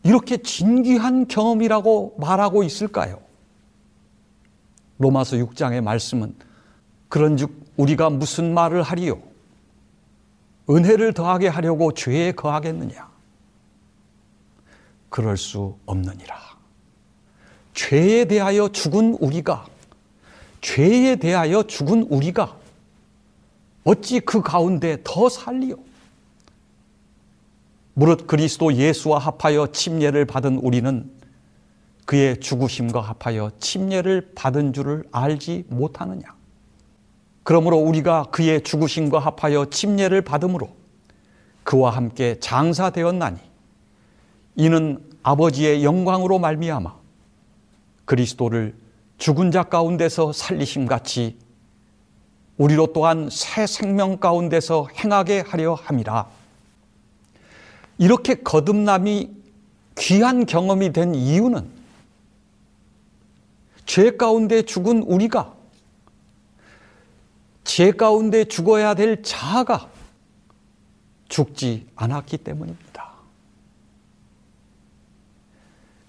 이렇게 0.04 0.38
진귀한 0.38 1.28
경험이라고 1.28 2.15
말하고 2.19 2.63
있을까요? 2.63 3.19
로마서 5.00 5.38
6장의 5.38 5.82
말씀은 5.82 6.36
그런즉 7.10 7.52
우리가 7.78 8.10
무슨 8.12 8.54
말을 8.54 8.84
하리요? 8.84 9.31
은혜를 10.69 11.13
더하게 11.13 11.47
하려고 11.47 11.93
죄에 11.93 12.32
거하겠느냐? 12.34 13.10
그럴 15.10 15.38
수 15.38 15.78
없느니라. 15.86 16.39
죄에 17.74 18.26
대하여 18.26 18.69
죽은 18.69 19.17
우리가, 19.19 19.65
죄에 20.62 21.17
대하여 21.17 21.63
죽은 21.63 22.04
우리가 22.04 22.58
어찌 23.84 24.19
그 24.19 24.41
가운데 24.41 24.97
더 25.04 25.28
살리요? 25.28 25.76
무릇 27.93 28.28
그리스도 28.28 28.74
예수와 28.74 29.19
합하여 29.19 29.71
침례를 29.71 30.26
받은 30.26 30.58
우리는 30.58 31.12
그의 32.06 32.39
죽으심과 32.39 33.02
합하여 33.02 33.52
침례를 33.60 34.32
받은 34.36 34.74
줄을 34.74 35.04
알지 35.12 35.65
못하느냐? 35.67 36.41
그러므로 37.52 37.80
우리가 37.80 38.28
그의 38.32 38.64
죽으심과 38.64 39.20
합하여 39.20 39.66
침례를 39.72 40.22
받음으로 40.22 40.70
그와 41.66 41.90
함께 41.90 42.40
장사되었나니 42.40 43.40
이는 44.56 45.04
아버지의 45.22 45.84
영광으로 45.84 46.40
말미암아 46.40 46.96
그리스도를 48.06 48.74
죽은 49.18 49.52
자 49.52 49.64
가운데서 49.64 50.32
살리심 50.32 50.86
같이 50.86 51.38
우리로 52.56 52.94
또한 52.94 53.28
새 53.30 53.68
생명 53.68 54.16
가운데서 54.16 54.88
행하게 55.04 55.42
하려 55.42 55.74
함이라. 55.74 56.30
이렇게 57.98 58.36
거듭남이 58.36 59.30
귀한 59.98 60.46
경험이 60.46 60.94
된 60.94 61.14
이유는 61.14 61.70
죄 63.86 64.12
가운데 64.12 64.62
죽은 64.62 65.04
우리가 65.04 65.60
죄 67.63 67.91
가운데 67.91 68.45
죽어야 68.45 68.93
될 68.93 69.24
자아가 69.24 69.89
죽지 71.30 71.88
않았기 71.95 72.38
때문입니다. 72.38 73.12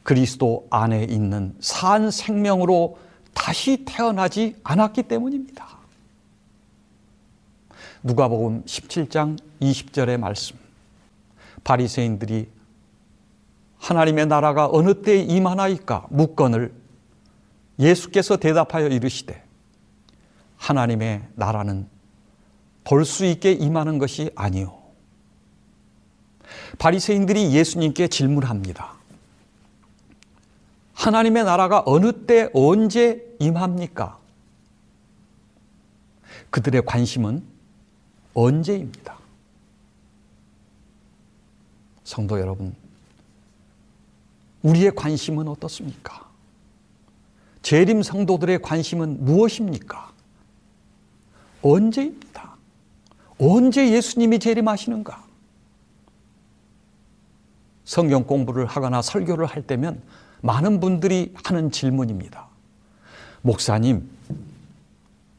그리스도 0.02 0.66
안에 0.70 1.04
있는 1.04 1.54
산 1.60 2.10
생명으로 2.10 2.98
다시 3.34 3.84
태어나지 3.84 4.56
않았기 4.64 5.04
때문입니다. 5.04 5.78
누가복음 8.02 8.64
17장 8.64 9.38
20절의 9.60 10.18
말씀. 10.18 10.56
바리새인들이 11.62 12.48
하나님의 13.78 14.26
나라가 14.26 14.68
어느 14.70 15.02
때에 15.02 15.22
임하나이까 15.22 16.06
묻건을 16.10 16.72
예수께서 17.78 18.36
대답하여 18.36 18.88
이르시되 18.88 19.42
하나님의 20.62 21.22
나라는 21.35 21.88
볼 22.85 23.05
수 23.05 23.25
있게 23.25 23.53
임하는 23.53 23.98
것이 23.98 24.31
아니요 24.37 24.81
바리새인들이 26.79 27.53
예수님께 27.53 28.09
질문합니다. 28.09 28.92
하나님의 30.94 31.44
나라가 31.44 31.83
어느 31.85 32.27
때 32.27 32.48
언제 32.55 33.37
임합니까? 33.40 34.18
그들의 36.51 36.85
관심은 36.85 37.42
언제입니다. 38.35 39.16
성도 42.05 42.38
여러분, 42.38 42.75
우리의 44.62 44.94
관심은 44.94 45.48
어떻습니까? 45.48 46.29
재림 47.62 48.03
성도들의 48.03 48.62
관심은 48.62 49.25
무엇입니까? 49.25 50.12
언제입니다. 51.62 52.57
언제 53.38 53.90
예수님이 53.90 54.38
재림하시는가? 54.38 55.25
성경 57.85 58.25
공부를 58.25 58.66
하거나 58.66 59.03
설교를 59.03 59.46
할 59.46 59.66
때면 59.66 60.03
많은 60.40 60.81
분들이 60.81 61.35
하는 61.44 61.70
질문입니다. 61.70 62.48
목사님, 63.42 64.09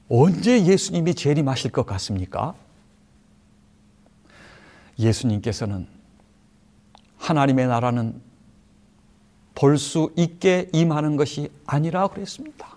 언제 0.10 0.66
예수님이 0.66 1.16
재림하실 1.16 1.72
것 1.72 1.86
같습니까? 1.86 2.54
예수님께서는 5.00 5.88
하나님의 7.18 7.68
나라는 7.68 8.22
볼 9.56 9.78
수 9.78 10.12
있게 10.18 10.70
임하는 10.74 11.16
것이 11.16 11.50
아니라 11.66 12.08
그랬습니다. 12.08 12.73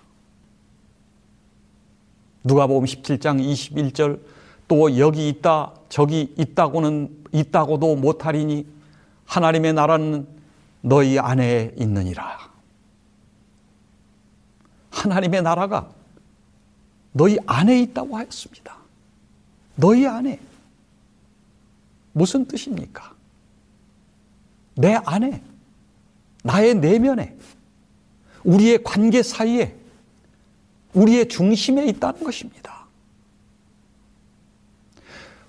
누가복음 2.47 2.85
17장 2.85 3.41
21절 3.45 4.21
또 4.69 4.99
여기 4.99 5.29
있다 5.29 5.75
저기 5.89 6.33
있다고는 6.37 7.25
있다고도 7.33 7.97
못하리니 7.97 8.67
하나님의 9.25 9.73
나라는 9.73 10.27
너희 10.81 11.19
안에 11.19 11.73
있느니라. 11.77 12.39
하나님의 14.91 15.43
나라가 15.43 15.91
너희 17.13 17.37
안에 17.47 17.81
있다고 17.81 18.17
하였습니다. 18.17 18.77
너희 19.75 20.07
안에. 20.07 20.41
무슨 22.13 22.47
뜻입니까? 22.47 23.15
내 24.77 24.95
안에, 25.05 25.43
나의 26.45 26.75
내면에, 26.75 27.37
우리의 28.45 28.83
관계 28.83 29.23
사이에, 29.23 29.76
우리의 30.97 31.29
중심에 31.29 31.87
있다는 31.87 32.25
것입니다. 32.25 32.87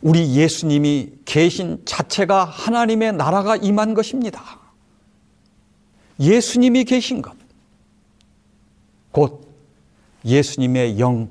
우리 0.01 0.35
예수님이 0.35 1.13
계신 1.25 1.81
자체가 1.85 2.45
하나님의 2.45 3.13
나라가 3.13 3.55
임한 3.55 3.93
것입니다. 3.93 4.59
예수님이 6.19 6.83
계신 6.83 7.21
것, 7.21 7.35
곧 9.11 9.47
예수님의 10.25 10.99
영, 10.99 11.29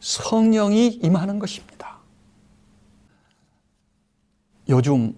성령이 0.00 0.88
임하는 1.02 1.38
것입니다. 1.38 1.98
요즘 4.68 5.14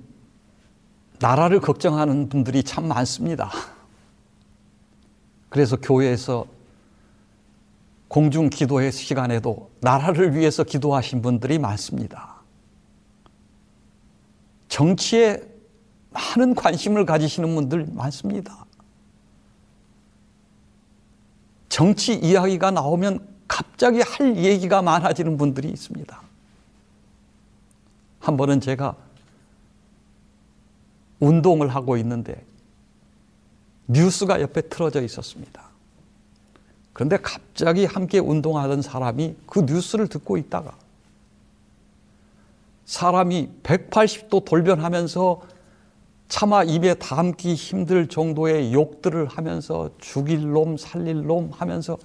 나라를 1.19 1.61
걱정하는 1.61 2.29
분들이 2.29 2.62
참 2.62 2.87
많습니다. 2.87 3.51
그래서 5.49 5.77
교회에서 5.77 6.47
공중 8.09 8.49
기도의 8.49 8.90
시간에도 8.90 9.71
나라를 9.81 10.35
위해서 10.35 10.64
기도하신 10.64 11.23
분들이 11.23 11.59
많습니다. 11.59 12.37
정치에 14.68 15.42
많은 16.11 16.55
관심을 16.55 17.05
가지시는 17.05 17.55
분들 17.55 17.87
많습니다. 17.92 18.64
정치 21.68 22.14
이야기가 22.14 22.71
나오면 22.71 23.27
갑자기 23.47 24.01
할 24.01 24.37
얘기가 24.37 24.83
많아지는 24.83 25.37
분들이 25.37 25.68
있습니다. 25.68 26.23
한 28.21 28.37
번은 28.37 28.61
제가 28.61 28.97
운동을 31.21 31.68
하고 31.68 31.97
있는데 31.99 32.44
뉴스가 33.87 34.40
옆에 34.40 34.62
틀어져 34.62 35.03
있었습니다. 35.03 35.67
그런데 36.99 37.17
갑자기 37.17 37.85
함께 37.85 38.19
운동하던 38.19 38.83
사람이 38.83 39.37
그 39.47 39.61
뉴스를 39.61 40.09
듣고 40.09 40.37
있다가 40.37 40.77
사람이 42.87 43.51
180도 43.63 44.45
돌변하면서 44.45 45.41
차마 46.27 46.65
입에 46.65 46.95
담기 46.95 47.55
힘들 47.55 48.09
정도의 48.09 48.73
욕들을 48.73 49.29
하면서 49.29 49.91
죽일 49.99 50.51
놈, 50.51 50.77
살릴 50.77 51.25
놈 51.25 51.53
하면서 51.53 51.97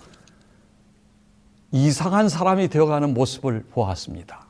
이상한 1.72 2.30
사람이 2.30 2.68
되어가는 2.68 3.16
모습을 3.16 3.64
보았습니다. 3.72 4.46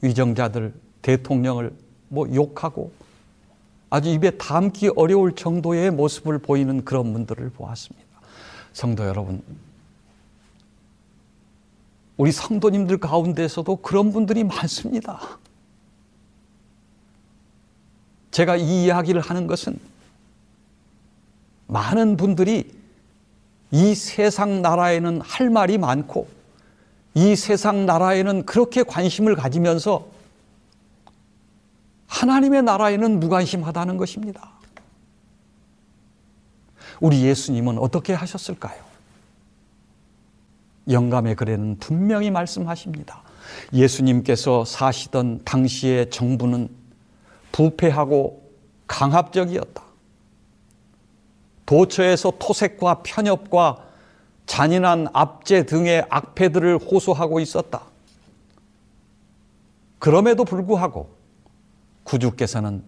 위정자들, 0.00 0.72
대통령을 1.02 1.76
뭐 2.08 2.26
욕하고 2.34 2.90
아주 3.92 4.08
입에 4.08 4.30
담기 4.38 4.88
어려울 4.96 5.34
정도의 5.34 5.90
모습을 5.90 6.38
보이는 6.38 6.82
그런 6.82 7.12
분들을 7.12 7.50
보았습니다. 7.50 8.08
성도 8.72 9.04
여러분, 9.04 9.42
우리 12.16 12.32
성도님들 12.32 12.96
가운데서도 12.96 13.76
그런 13.76 14.10
분들이 14.10 14.44
많습니다. 14.44 15.20
제가 18.30 18.56
이 18.56 18.84
이야기를 18.84 19.20
하는 19.20 19.46
것은 19.46 19.78
많은 21.66 22.16
분들이 22.16 22.72
이 23.72 23.94
세상 23.94 24.62
나라에는 24.62 25.20
할 25.20 25.50
말이 25.50 25.76
많고 25.76 26.28
이 27.12 27.36
세상 27.36 27.84
나라에는 27.84 28.46
그렇게 28.46 28.84
관심을 28.84 29.36
가지면서 29.36 30.11
하나님의 32.12 32.62
나라에는 32.62 33.20
무관심하다는 33.20 33.96
것입니다. 33.96 34.50
우리 37.00 37.22
예수님은 37.22 37.78
어떻게 37.78 38.12
하셨을까요? 38.12 38.80
영감의 40.90 41.34
글에는 41.36 41.78
분명히 41.78 42.30
말씀하십니다. 42.30 43.22
예수님께서 43.72 44.64
사시던 44.66 45.40
당시의 45.44 46.10
정부는 46.10 46.68
부패하고 47.50 48.42
강압적이었다. 48.86 49.82
도처에서 51.64 52.34
토색과 52.38 53.02
편협과 53.04 53.86
잔인한 54.44 55.08
압제 55.14 55.64
등의 55.64 56.04
악패들을 56.10 56.78
호소하고 56.78 57.40
있었다. 57.40 57.82
그럼에도 59.98 60.44
불구하고 60.44 61.21
구주께서는 62.04 62.82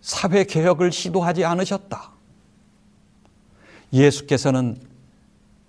사회 0.00 0.44
개혁을 0.44 0.92
시도하지 0.92 1.44
않으셨다. 1.44 2.12
예수께서는 3.92 4.76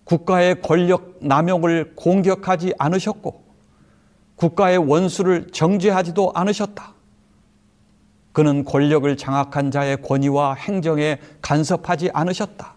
국가의 0.04 0.62
권력 0.62 1.18
남용을 1.22 1.94
공격하지 1.96 2.74
않으셨고 2.78 3.44
국가의 4.36 4.78
원수를 4.78 5.52
정죄하지도 5.52 6.32
않으셨다. 6.34 6.94
그는 8.32 8.64
권력을 8.64 9.18
장악한 9.18 9.72
자의 9.72 10.02
권위와 10.02 10.54
행정에 10.56 11.20
간섭하지 11.42 12.10
않으셨다. 12.14 12.76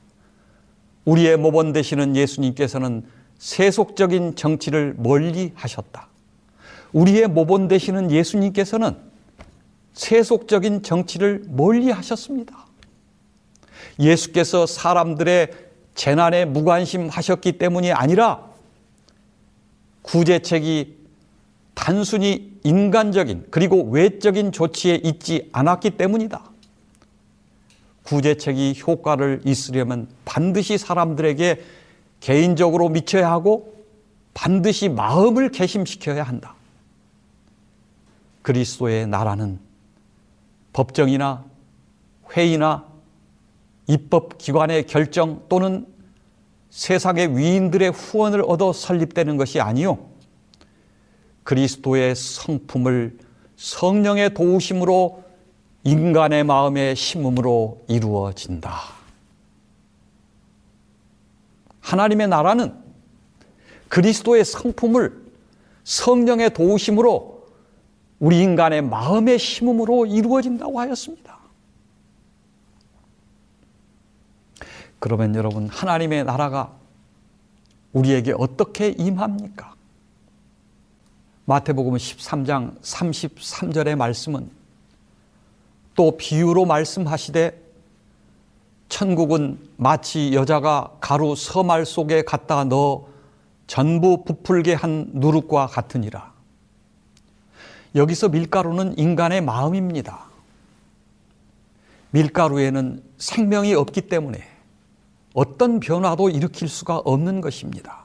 우리의 1.05 1.37
모범 1.37 1.72
되시는 1.72 2.16
예수님께서는 2.16 3.05
세속적인 3.38 4.37
정치를 4.37 4.94
멀리 4.98 5.53
하셨다. 5.55 6.09
우리의 6.92 7.29
모범 7.29 7.68
되시는 7.68 8.11
예수님께서는 8.11 9.12
세속적인 9.92 10.83
정치를 10.83 11.44
멀리 11.48 11.90
하셨습니다. 11.90 12.66
예수께서 13.98 14.66
사람들의 14.66 15.50
재난에 15.94 16.44
무관심하셨기 16.44 17.59
때문이 17.59 17.92
아니라 17.92 18.50
구제책이 20.02 21.02
단순히 21.74 22.59
인간적인 22.64 23.46
그리고 23.50 23.85
외적인 23.90 24.52
조치에 24.52 25.00
있지 25.05 25.48
않았기 25.52 25.90
때문이다. 25.90 26.50
구제책이 28.05 28.81
효과를 28.87 29.42
있으려면 29.44 30.09
반드시 30.24 30.78
사람들에게 30.78 31.62
개인적으로 32.20 32.88
미쳐야 32.88 33.31
하고 33.31 33.85
반드시 34.35 34.88
마음을 34.88 35.50
개심시켜야 35.50 36.22
한다. 36.22 36.55
그리스도의 38.42 39.07
나라는 39.07 39.59
법정이나 40.72 41.44
회의나 42.35 42.87
입법기관의 43.87 44.87
결정 44.87 45.44
또는 45.48 45.87
세상의 46.70 47.37
위인들의 47.37 47.90
후원을 47.90 48.42
얻어 48.46 48.72
설립되는 48.72 49.37
것이 49.37 49.61
아니요. 49.61 49.98
그리스도의 51.44 52.14
성품을 52.14 53.18
성령의 53.56 54.35
도우심으로 54.35 55.22
인간의 55.85 56.44
마음에 56.44 56.94
심음으로 56.94 57.85
이루어진다. 57.88 58.78
하나님의 61.80 62.28
나라는 62.28 62.74
그리스도의 63.88 64.44
성품을 64.44 65.22
성령의 65.85 66.54
도우심으로 66.54 67.32
우리 68.22 68.40
인간의 68.40 68.82
마음의 68.82 69.37
심음으로 69.37 70.06
이루어진다고 70.06 70.78
하였습니다. 70.78 71.38
그러면 75.00 75.35
여러분, 75.35 75.66
하나님의 75.66 76.22
나라가 76.22 76.72
우리에게 77.92 78.32
어떻게 78.38 78.90
임합니까? 78.90 79.74
마태복음 81.46 81.94
13장 81.94 82.80
33절의 82.80 83.96
말씀은 83.96 84.48
또 85.96 86.16
비유로 86.16 86.64
말씀하시되 86.64 87.61
천국은 88.88 89.58
마치 89.76 90.32
여자가 90.32 90.92
가루 91.00 91.35
서말 91.35 91.85
속에 91.85 92.22
갖다 92.22 92.62
넣어 92.62 93.08
전부 93.66 94.22
부풀게 94.22 94.74
한 94.74 95.11
누룩과 95.12 95.66
같으니라. 95.66 96.32
여기서 97.94 98.28
밀가루는 98.31 98.98
인간의 98.98 99.42
마음입니다. 99.42 100.24
밀가루에는 102.11 103.02
생명이 103.18 103.74
없기 103.74 104.02
때문에 104.02 104.46
어떤 105.35 105.81
변화도 105.81 106.31
일으킬 106.31 106.68
수가 106.68 106.98
없는 106.98 107.40
것입니다. 107.40 108.05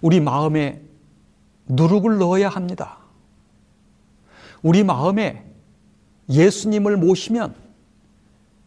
우리 0.00 0.20
마음에 0.20 0.82
누룩을 1.66 2.18
넣어야 2.18 2.48
합니다. 2.48 2.98
우리 4.62 4.82
마음에 4.82 5.44
예수님을 6.28 6.96
모시면 6.96 7.54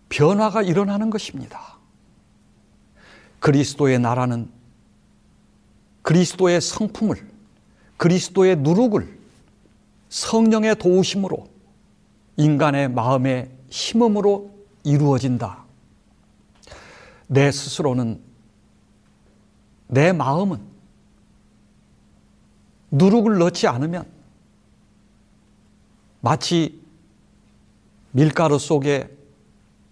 변화가 0.09 0.61
일어나는 0.63 1.09
것입니다. 1.09 1.77
그리스도의 3.39 3.99
나라는 3.99 4.49
그리스도의 6.01 6.61
성품을, 6.61 7.27
그리스도의 7.97 8.57
누룩을 8.57 9.18
성령의 10.09 10.75
도우심으로 10.75 11.47
인간의 12.37 12.89
마음의 12.89 13.51
힘음으로 13.69 14.51
이루어진다. 14.83 15.65
내 17.27 17.51
스스로는 17.51 18.21
내 19.87 20.11
마음은 20.11 20.59
누룩을 22.91 23.37
넣지 23.37 23.67
않으면 23.67 24.05
마치 26.21 26.81
밀가루 28.11 28.57
속에 28.57 29.15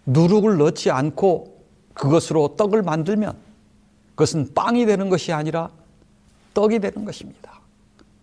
누룩을 0.06 0.56
넣지 0.58 0.90
않고 0.90 1.64
그것으로 1.94 2.56
떡을 2.56 2.82
만들면 2.82 3.36
그것은 4.10 4.52
빵이 4.54 4.86
되는 4.86 5.08
것이 5.08 5.32
아니라 5.32 5.70
떡이 6.54 6.80
되는 6.80 7.04
것입니다. 7.04 7.57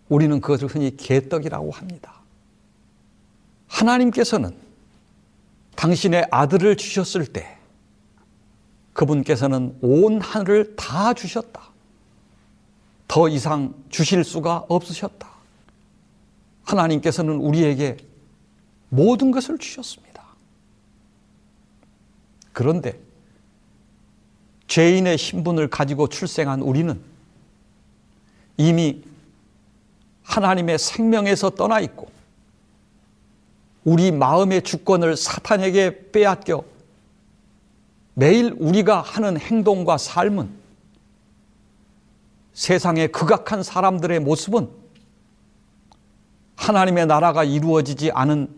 우리는 0.09 0.39
그것을 0.39 0.67
흔히 0.67 0.95
개떡이라고 0.95 1.71
합니다. 1.71 2.21
하나님께서는 3.67 4.55
당신의 5.75 6.27
아들을 6.31 6.77
주셨을 6.77 7.25
때 7.25 7.57
그분께서는 8.93 9.77
온 9.81 10.21
하늘을 10.21 10.75
다 10.75 11.13
주셨다. 11.13 11.69
더 13.07 13.27
이상 13.29 13.73
주실 13.89 14.23
수가 14.23 14.65
없으셨다. 14.69 15.29
하나님께서는 16.63 17.35
우리에게 17.35 17.97
모든 18.89 19.31
것을 19.31 19.57
주셨습니다. 19.57 20.23
그런데 22.53 22.97
죄인의 24.67 25.17
신분을 25.17 25.69
가지고 25.69 26.07
출생한 26.07 26.61
우리는 26.61 26.99
이미 28.57 29.03
하나님의 30.25 30.77
생명에서 30.77 31.51
떠나 31.51 31.79
있고 31.79 32.07
우리 33.83 34.11
마음의 34.11 34.63
주권을 34.63 35.15
사탄에게 35.15 36.11
빼앗겨 36.11 36.63
매일 38.15 38.55
우리가 38.59 39.01
하는 39.01 39.39
행동과 39.39 39.97
삶은 39.97 40.49
세상의 42.53 43.11
극악한 43.11 43.63
사람들의 43.63 44.21
모습은 44.21 44.69
하나님의 46.55 47.05
나라가 47.05 47.43
이루어지지 47.43 48.11
않은 48.11 48.49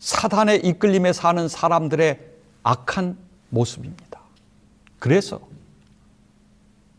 사단의 0.00 0.66
이끌림에 0.66 1.12
사는 1.12 1.46
사람들의 1.48 2.18
악한 2.64 3.16
모습입니다. 3.50 4.20
그래서 4.98 5.40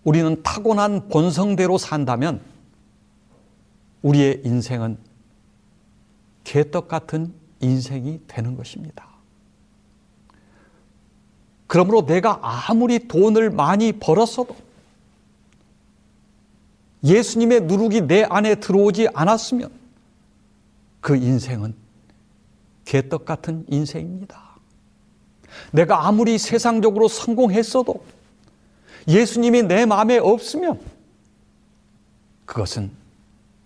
우리는 0.03 0.41
타고난 0.41 1.09
본성대로 1.09 1.77
산다면 1.77 2.52
우리의 4.03 4.41
인생은 4.45 4.97
개떡 6.43 6.87
같은 6.87 7.33
인생이 7.59 8.19
되는 8.27 8.55
것입니다. 8.55 9.07
그러므로 11.65 12.05
내가 12.05 12.39
아무리 12.41 13.07
돈을 13.07 13.49
많이 13.49 13.93
벌었어도 13.93 14.55
예수님의 17.03 17.61
누룩이 17.61 18.01
내 18.01 18.23
안에 18.23 18.55
들어오지 18.55 19.07
않았으면 19.13 19.71
그 21.01 21.15
인생은 21.15 21.73
개떡 22.85 23.25
같은 23.25 23.65
인생입니다. 23.69 24.53
내가 25.71 26.07
아무리 26.07 26.37
세상적으로 26.37 27.07
성공했어도 27.07 28.03
예수님이 29.07 29.63
내 29.63 29.85
마음에 29.85 30.17
없으면 30.17 30.79
그것은 32.45 32.91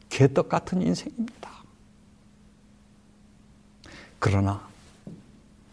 개떡 0.10 0.50
같은 0.50 0.82
인생입니다. 0.82 1.52
그러나 4.20 4.68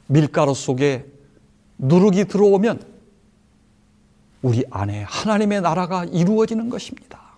밀가루 0.06 0.54
속에 0.54 1.06
누룩이 1.78 2.26
들어오면 2.26 2.94
우리 4.42 4.64
안에 4.70 5.02
하나님의 5.04 5.62
나라가 5.62 6.04
이루어지는 6.04 6.68
것입니다. 6.68 7.34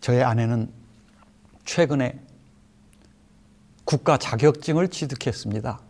저의 0.00 0.22
아내는 0.22 0.72
최근에 1.64 2.20
국가 3.84 4.16
자격증을 4.16 4.88
취득했습니다. 4.88 5.80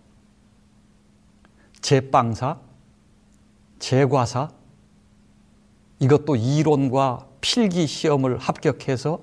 제빵사, 1.83 2.59
제과사, 3.79 4.51
이것도 5.99 6.37
이론과 6.37 7.30
필기 7.41 7.87
시험을 7.87 8.39
합격해서 8.39 9.21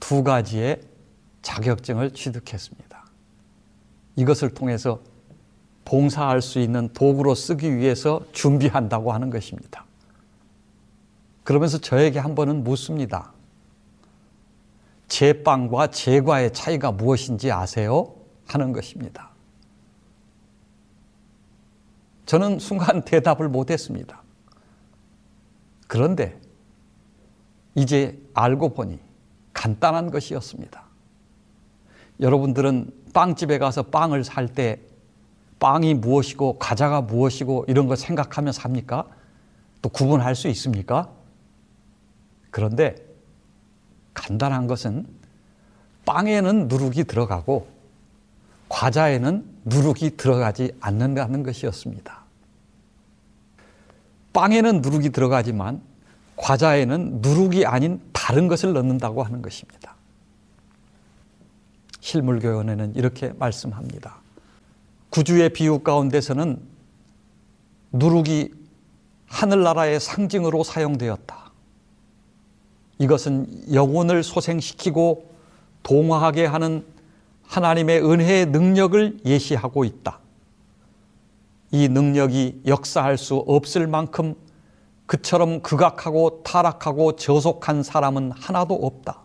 두 0.00 0.22
가지의 0.22 0.80
자격증을 1.42 2.12
취득했습니다. 2.12 3.04
이것을 4.16 4.50
통해서 4.54 5.00
봉사할 5.84 6.42
수 6.42 6.58
있는 6.58 6.88
도구로 6.92 7.34
쓰기 7.34 7.76
위해서 7.76 8.20
준비한다고 8.32 9.12
하는 9.12 9.30
것입니다. 9.30 9.84
그러면서 11.44 11.78
저에게 11.78 12.18
한 12.18 12.34
번은 12.34 12.62
묻습니다. 12.62 13.32
제빵과 15.08 15.88
제과의 15.88 16.52
차이가 16.52 16.92
무엇인지 16.92 17.50
아세요? 17.50 18.14
하는 18.46 18.72
것입니다. 18.72 19.30
저는 22.26 22.58
순간 22.58 23.02
대답을 23.04 23.48
못했습니다. 23.48 24.22
그런데 25.86 26.40
이제 27.74 28.20
알고 28.34 28.74
보니 28.74 28.98
간단한 29.52 30.10
것이었습니다. 30.10 30.82
여러분들은 32.20 32.90
빵집에 33.12 33.58
가서 33.58 33.84
빵을 33.84 34.24
살 34.24 34.48
때 34.48 34.80
빵이 35.62 35.94
무엇이고 35.94 36.58
과자가 36.58 37.02
무엇이고 37.02 37.66
이런 37.68 37.86
거 37.86 37.94
생각하며 37.94 38.50
삽니까? 38.50 39.06
또 39.80 39.88
구분할 39.88 40.34
수 40.34 40.48
있습니까? 40.48 41.08
그런데 42.50 42.96
간단한 44.12 44.66
것은 44.66 45.06
빵에는 46.04 46.66
누룩이 46.66 47.04
들어가고 47.04 47.68
과자에는 48.68 49.44
누룩이 49.64 50.16
들어가지 50.16 50.72
않는다는 50.80 51.44
것이었습니다. 51.44 52.24
빵에는 54.32 54.80
누룩이 54.80 55.10
들어가지만 55.10 55.80
과자에는 56.42 57.20
누룩이 57.22 57.64
아닌 57.66 58.00
다른 58.12 58.48
것을 58.48 58.72
넣는다고 58.72 59.22
하는 59.22 59.42
것입니다. 59.42 59.94
실물교원에는 62.00 62.96
이렇게 62.96 63.32
말씀합니다. 63.38 64.16
구주의 65.10 65.50
비유 65.50 65.78
가운데서는 65.78 66.60
누룩이 67.92 68.50
하늘나라의 69.26 70.00
상징으로 70.00 70.64
사용되었다. 70.64 71.52
이것은 72.98 73.72
영혼을 73.72 74.24
소생시키고 74.24 75.30
동화하게 75.84 76.46
하는 76.46 76.84
하나님의 77.44 78.04
은혜의 78.04 78.46
능력을 78.46 79.20
예시하고 79.24 79.84
있다. 79.84 80.18
이 81.70 81.88
능력이 81.88 82.62
역사할 82.66 83.16
수 83.16 83.36
없을 83.36 83.86
만큼 83.86 84.34
그처럼 85.12 85.60
극악하고 85.60 86.42
타락하고 86.42 87.16
저속한 87.16 87.82
사람은 87.82 88.32
하나도 88.32 88.72
없다. 88.72 89.20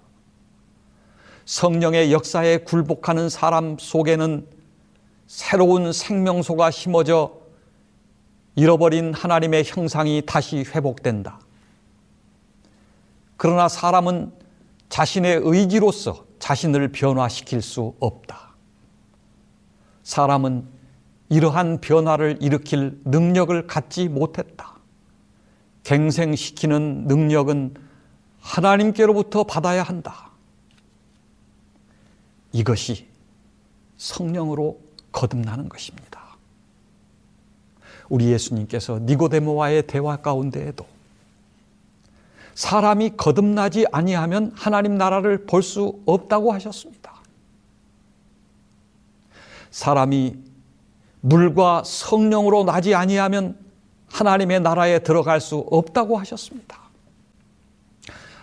성령의 1.46 2.12
역사에 2.12 2.58
굴복하는 2.58 3.30
사람 3.30 3.78
속에는 3.80 4.46
새로운 5.28 5.94
생명소가 5.94 6.72
심어져 6.72 7.40
잃어버린 8.58 9.14
하나님의 9.14 9.64
형상이 9.66 10.24
다시 10.26 10.66
회복된다. 10.66 11.40
그러나 13.38 13.70
사람은 13.70 14.34
자신의 14.90 15.40
의지로서 15.42 16.26
자신을 16.40 16.92
변화시킬 16.92 17.62
수 17.62 17.96
없다. 18.02 18.56
사람은 20.04 20.68
이러한 21.30 21.80
변화를 21.80 22.40
일으킬 22.42 23.00
능력을 23.06 23.68
갖지 23.68 24.10
못했다. 24.10 24.77
갱생시키는 25.88 27.06
능력은 27.08 27.74
하나님께로부터 28.42 29.46
받아야 29.46 29.84
한다. 29.84 30.32
이것이 32.52 33.08
성령으로 33.96 34.82
거듭나는 35.14 35.70
것입니다. 35.70 36.36
우리 38.10 38.28
예수님께서 38.28 39.00
니고데모와의 39.00 39.88
대화 39.88 40.18
가운데에도 40.18 40.86
사람이 42.54 43.12
거듭나지 43.16 43.86
아니하면 43.94 44.52
하나님 44.56 44.98
나라를 44.98 45.46
볼 45.46 45.64
수 45.64 46.02
없다고 46.06 46.52
하셨습니다. 46.52 47.14
사람이 49.72 50.36
물과 51.22 51.84
성령으로 51.86 52.66
나지 52.66 52.94
아니하면 52.94 53.67
하나님의 54.10 54.62
나라에 54.62 55.00
들어갈 55.00 55.40
수 55.40 55.58
없다고 55.70 56.18
하셨습니다. 56.18 56.80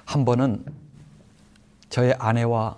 한 0.04 0.24
번은 0.24 0.64
저의 1.88 2.14
아내와 2.18 2.76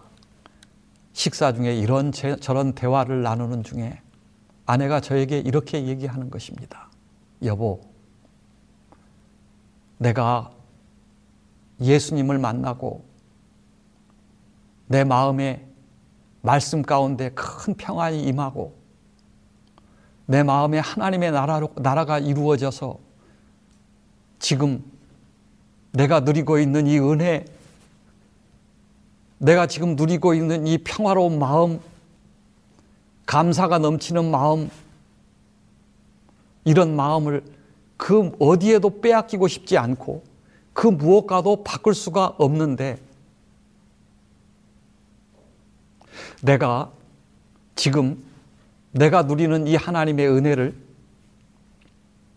식사 1.13 1.53
중에 1.53 1.75
이런 1.75 2.13
저런 2.13 2.75
대화를 2.75 3.23
나누는 3.23 3.63
중에 3.63 4.01
아내가 4.67 5.01
저에게 5.01 5.39
이렇게 5.39 5.87
얘기하는 5.87 6.31
것입니다. 6.31 6.91
여보, 7.43 7.81
내가 9.99 10.51
예수님을 11.81 12.39
만나고 12.39 13.05
내 14.87 15.05
마음에 15.05 15.67
말씀 16.43 16.83
가운데 16.83 17.31
큰 17.31 17.75
평안이 17.75 18.23
임하고 18.23 18.77
내 20.27 20.43
마음에 20.43 20.79
하나님의 20.79 21.31
나라로, 21.31 21.71
나라가 21.77 22.19
이루어져서 22.19 22.99
지금 24.39 24.85
내가 25.93 26.21
누리고 26.21 26.59
있는 26.59 26.87
이 26.87 26.99
은혜, 26.99 27.45
내가 29.39 29.67
지금 29.67 29.97
누리고 29.97 30.35
있는 30.35 30.67
이 30.67 30.79
평화로운 30.79 31.39
마음, 31.39 31.81
감사가 33.25 33.79
넘치는 33.79 34.31
마음, 34.31 34.71
이런 36.65 36.97
마음을 36.97 37.45
그 37.97 38.33
어디에도 38.39 39.01
빼앗기고 39.01 39.49
싶지 39.49 39.79
않고 39.79 40.25
그 40.73 40.89
무엇과도 40.89 41.63
바꿀 41.63 41.95
수가 41.95 42.35
없는데 42.39 42.99
내가 46.43 46.91
지금 47.77 48.23
내가 48.97 49.23
누리는 49.23 49.67
이 49.67 49.77
하나님의 49.77 50.29
은혜를 50.29 50.75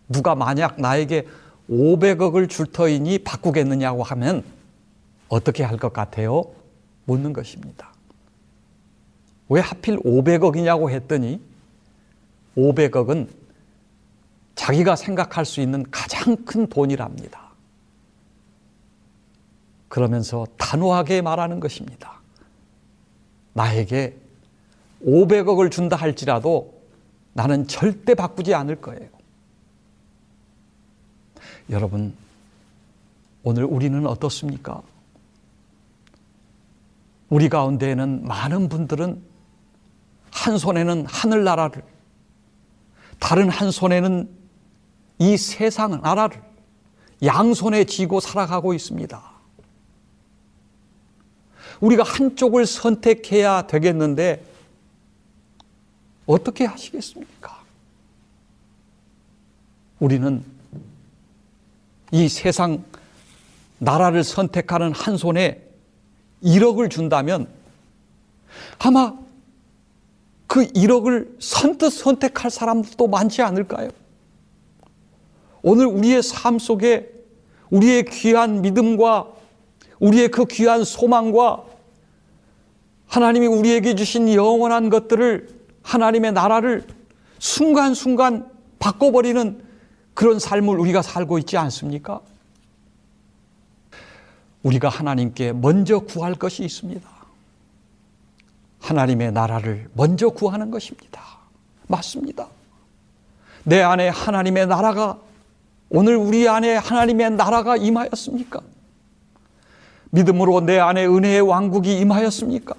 누가 0.08 0.34
만약 0.34 0.80
나에게 0.80 1.26
500억을 1.70 2.48
줄 2.48 2.66
터이니 2.66 3.20
바꾸겠느냐고 3.20 4.02
하면 4.02 4.44
어떻게 5.28 5.62
할 5.62 5.78
것 5.78 5.92
같아요? 5.92 6.44
묻는 7.04 7.32
것입니다. 7.32 7.92
왜 9.48 9.60
하필 9.60 9.96
500억이냐고 9.98 10.90
했더니 10.90 11.40
500억은 12.56 13.28
자기가 14.54 14.96
생각할 14.96 15.44
수 15.44 15.60
있는 15.60 15.84
가장 15.90 16.36
큰 16.44 16.66
돈이랍니다. 16.66 17.50
그러면서 19.88 20.46
단호하게 20.56 21.22
말하는 21.22 21.58
것입니다. 21.58 22.20
나에게 23.54 24.16
500억을 25.04 25.70
준다 25.70 25.96
할지라도 25.96 26.80
나는 27.32 27.66
절대 27.66 28.14
바꾸지 28.14 28.54
않을 28.54 28.80
거예요. 28.80 29.08
여러분, 31.70 32.14
오늘 33.42 33.64
우리는 33.64 34.06
어떻습니까? 34.06 34.82
우리 37.28 37.48
가운데에는 37.48 38.26
많은 38.26 38.68
분들은 38.68 39.22
한 40.32 40.58
손에는 40.58 41.06
하늘나라를, 41.06 41.82
다른 43.18 43.48
한 43.48 43.70
손에는 43.70 44.28
이 45.18 45.36
세상 45.36 46.00
나라를 46.00 46.42
양손에 47.22 47.84
쥐고 47.84 48.20
살아가고 48.20 48.74
있습니다. 48.74 49.22
우리가 51.80 52.02
한쪽을 52.02 52.66
선택해야 52.66 53.66
되겠는데 53.66 54.49
어떻게 56.30 56.64
하시겠습니까? 56.64 57.58
우리는 59.98 60.44
이 62.12 62.28
세상 62.28 62.84
나라를 63.78 64.22
선택하는 64.22 64.92
한 64.92 65.16
손에 65.16 65.60
1억을 66.44 66.88
준다면 66.88 67.48
아마 68.78 69.18
그 70.46 70.66
1억을 70.68 71.36
선뜻 71.40 71.92
선택할 71.92 72.50
사람도 72.50 73.08
많지 73.08 73.42
않을까요? 73.42 73.90
오늘 75.62 75.86
우리의 75.86 76.22
삶 76.22 76.60
속에 76.60 77.10
우리의 77.70 78.04
귀한 78.04 78.62
믿음과 78.62 79.28
우리의 79.98 80.30
그 80.30 80.46
귀한 80.46 80.84
소망과 80.84 81.64
하나님이 83.08 83.48
우리에게 83.48 83.96
주신 83.96 84.32
영원한 84.32 84.90
것들을 84.90 85.59
하나님의 85.90 86.32
나라를 86.32 86.86
순간순간 87.40 88.48
바꿔버리는 88.78 89.60
그런 90.14 90.38
삶을 90.38 90.78
우리가 90.78 91.02
살고 91.02 91.38
있지 91.38 91.56
않습니까? 91.56 92.20
우리가 94.62 94.88
하나님께 94.88 95.52
먼저 95.52 95.98
구할 95.98 96.34
것이 96.34 96.62
있습니다. 96.62 97.08
하나님의 98.78 99.32
나라를 99.32 99.88
먼저 99.94 100.28
구하는 100.28 100.70
것입니다. 100.70 101.22
맞습니다. 101.88 102.46
내 103.64 103.82
안에 103.82 104.08
하나님의 104.08 104.68
나라가 104.68 105.18
오늘 105.88 106.14
우리 106.14 106.48
안에 106.48 106.76
하나님의 106.76 107.32
나라가 107.32 107.76
임하였습니까? 107.76 108.60
믿음으로 110.10 110.60
내 110.60 110.78
안에 110.78 111.04
은혜의 111.06 111.40
왕국이 111.40 111.98
임하였습니까? 111.98 112.74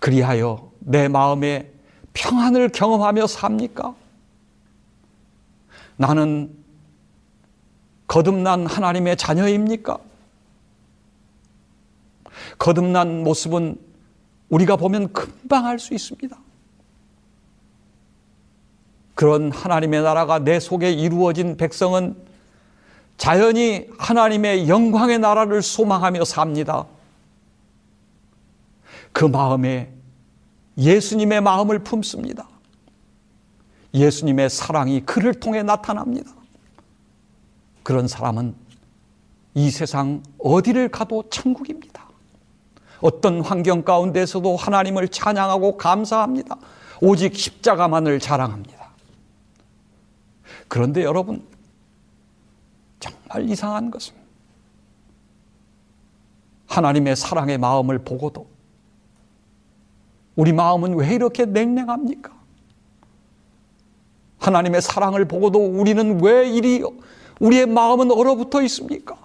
그리하여 0.00 0.73
내 0.84 1.08
마음에 1.08 1.70
평안을 2.12 2.68
경험하며 2.68 3.26
삽니까? 3.26 3.94
나는 5.96 6.54
거듭난 8.06 8.66
하나님의 8.66 9.16
자녀입니까? 9.16 9.98
거듭난 12.58 13.24
모습은 13.24 13.78
우리가 14.50 14.76
보면 14.76 15.12
금방 15.12 15.66
알 15.66 15.78
수 15.78 15.94
있습니다. 15.94 16.36
그런 19.14 19.50
하나님의 19.52 20.02
나라가 20.02 20.38
내 20.40 20.60
속에 20.60 20.92
이루어진 20.92 21.56
백성은 21.56 22.16
자연히 23.16 23.88
하나님의 23.98 24.68
영광의 24.68 25.20
나라를 25.20 25.62
소망하며 25.62 26.24
삽니다. 26.24 26.86
그 29.12 29.24
마음에 29.24 29.93
예수님의 30.76 31.40
마음을 31.40 31.78
품습니다. 31.80 32.48
예수님의 33.92 34.50
사랑이 34.50 35.00
그를 35.00 35.34
통해 35.34 35.62
나타납니다. 35.62 36.32
그런 37.82 38.08
사람은 38.08 38.54
이 39.54 39.70
세상 39.70 40.22
어디를 40.38 40.88
가도 40.88 41.28
천국입니다. 41.30 42.08
어떤 43.00 43.40
환경 43.40 43.82
가운데서도 43.82 44.56
하나님을 44.56 45.08
찬양하고 45.08 45.76
감사합니다. 45.76 46.56
오직 47.00 47.36
십자가만을 47.36 48.18
자랑합니다. 48.18 48.90
그런데 50.68 51.04
여러분, 51.04 51.46
정말 52.98 53.48
이상한 53.48 53.90
것은 53.90 54.14
하나님의 56.66 57.14
사랑의 57.14 57.58
마음을 57.58 58.00
보고도 58.00 58.53
우리 60.36 60.52
마음은 60.52 60.94
왜 60.94 61.14
이렇게 61.14 61.44
냉랭합니까? 61.44 62.32
하나님의 64.38 64.82
사랑을 64.82 65.24
보고도 65.26 65.58
우리는 65.58 66.22
왜 66.22 66.48
이리 66.48 66.82
우리의 67.40 67.66
마음은 67.66 68.10
얼어붙어 68.10 68.62
있습니까? 68.62 69.16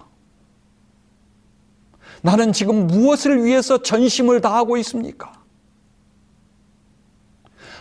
나는 2.22 2.52
지금 2.52 2.86
무엇을 2.86 3.44
위해서 3.44 3.82
전심을 3.82 4.40
다하고 4.40 4.76
있습니까? 4.78 5.32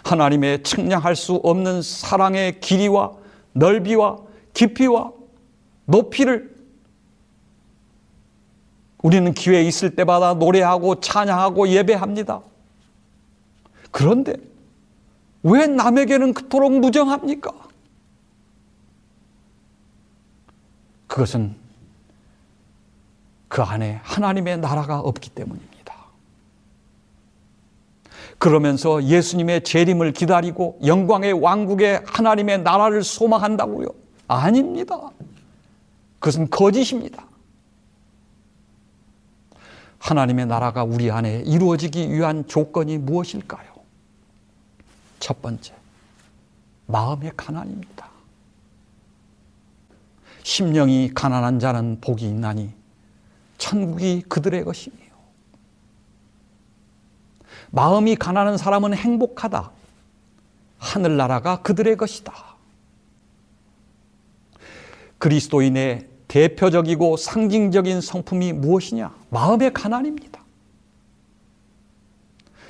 하나님의 0.03 0.63
측량할 0.63 1.15
수 1.15 1.35
없는 1.35 1.81
사랑의 1.81 2.59
길이와 2.59 3.13
넓이와 3.53 4.17
깊이와 4.53 5.11
높이를 5.85 6.55
우리는 9.01 9.33
기회 9.33 9.61
있을 9.63 9.95
때마다 9.95 10.33
노래하고 10.33 10.99
찬양하고 10.99 11.69
예배합니다. 11.69 12.41
그런데 13.91 14.35
왜 15.43 15.67
남에게는 15.67 16.33
그토록 16.33 16.79
무정합니까? 16.79 17.51
그것은 21.07 21.55
그 23.47 23.61
안에 23.63 23.99
하나님의 24.03 24.59
나라가 24.59 24.99
없기 24.99 25.31
때문입니다. 25.31 25.79
그러면서 28.37 29.03
예수님의 29.03 29.63
재림을 29.63 30.13
기다리고 30.13 30.79
영광의 30.85 31.33
왕국의 31.33 32.03
하나님의 32.05 32.61
나라를 32.61 33.03
소망한다고요? 33.03 33.87
아닙니다. 34.27 35.09
그것은 36.19 36.49
거짓입니다. 36.49 37.25
하나님의 39.97 40.45
나라가 40.45 40.83
우리 40.83 41.11
안에 41.11 41.43
이루어지기 41.45 42.11
위한 42.11 42.47
조건이 42.47 42.97
무엇일까요? 42.97 43.78
첫 45.19 45.41
번째, 45.41 45.75
마음의 46.87 47.31
가난입니다. 47.35 48.09
심령이 50.43 51.11
가난한 51.13 51.59
자는 51.59 51.99
복이 52.01 52.25
있나니 52.27 52.71
천국이 53.57 54.23
그들의 54.27 54.63
것이며 54.63 54.95
마음이 57.71 58.15
가난한 58.15 58.57
사람은 58.57 58.95
행복하다. 58.95 59.71
하늘나라가 60.79 61.61
그들의 61.61 61.97
것이다. 61.97 62.33
그리스도인의 65.19 66.07
대표적이고 66.27 67.17
상징적인 67.17 68.01
성품이 68.01 68.53
무엇이냐? 68.53 69.13
마음의 69.29 69.73
가난입니다. 69.73 70.39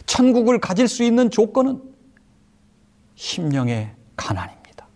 천국을 0.05 0.59
가질 0.59 0.87
수 0.87 1.03
있는 1.03 1.29
조건은 1.29 1.81
심령의 3.19 3.91
가난입니다. 4.15 4.87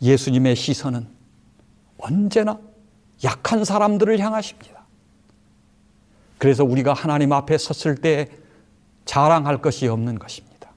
예수님의 0.00 0.54
시선은 0.54 1.08
언제나 1.98 2.60
약한 3.24 3.64
사람들을 3.64 4.20
향하십니다. 4.20 4.84
그래서 6.38 6.62
우리가 6.64 6.92
하나님 6.92 7.32
앞에 7.32 7.58
섰을 7.58 7.96
때 7.96 8.30
자랑할 9.04 9.60
것이 9.60 9.88
없는 9.88 10.20
것입니다. 10.20 10.70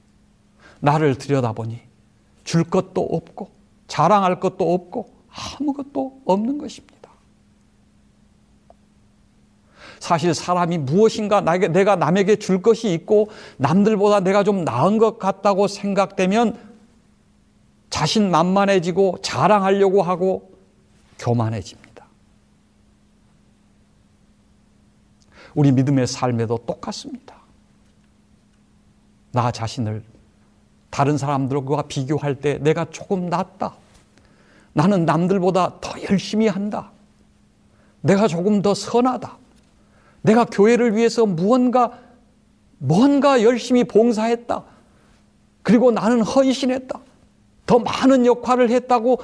나를 0.79 1.15
들여다보니 1.15 1.79
줄 2.43 2.63
것도 2.63 3.01
없고 3.01 3.51
자랑할 3.87 4.39
것도 4.39 4.73
없고 4.73 5.13
아무것도 5.29 6.23
없는 6.25 6.57
것입니다. 6.57 6.96
사실 9.99 10.33
사람이 10.33 10.79
무엇인가 10.79 11.41
내가 11.41 11.95
남에게 11.95 12.37
줄 12.37 12.61
것이 12.61 12.93
있고 12.93 13.29
남들보다 13.57 14.19
내가 14.21 14.43
좀 14.43 14.63
나은 14.63 14.97
것 14.97 15.19
같다고 15.19 15.67
생각되면 15.67 16.57
자신 17.89 18.29
만만해지고 18.29 19.19
자랑하려고 19.21 20.01
하고 20.01 20.51
교만해집니다. 21.17 22.05
우리 25.55 25.71
믿음의 25.71 26.05
삶에도 26.05 26.57
똑같습니다. 26.59 27.35
나 29.31 29.51
자신을 29.51 30.03
다른 30.89 31.17
사람들과 31.17 31.83
비교할 31.83 32.35
때 32.35 32.57
내가 32.59 32.85
조금 32.91 33.27
낫다. 33.29 33.75
나는 34.73 35.05
남들보다 35.05 35.79
더 35.81 36.03
열심히 36.09 36.47
한다. 36.47 36.91
내가 38.01 38.27
조금 38.27 38.61
더 38.61 38.73
선하다. 38.73 39.36
내가 40.21 40.45
교회를 40.45 40.95
위해서 40.95 41.25
무언가, 41.25 41.99
뭔가 42.77 43.41
열심히 43.43 43.83
봉사했다. 43.83 44.63
그리고 45.63 45.91
나는 45.91 46.21
헌신했다. 46.21 46.99
더 47.65 47.79
많은 47.79 48.25
역할을 48.25 48.69
했다고 48.69 49.19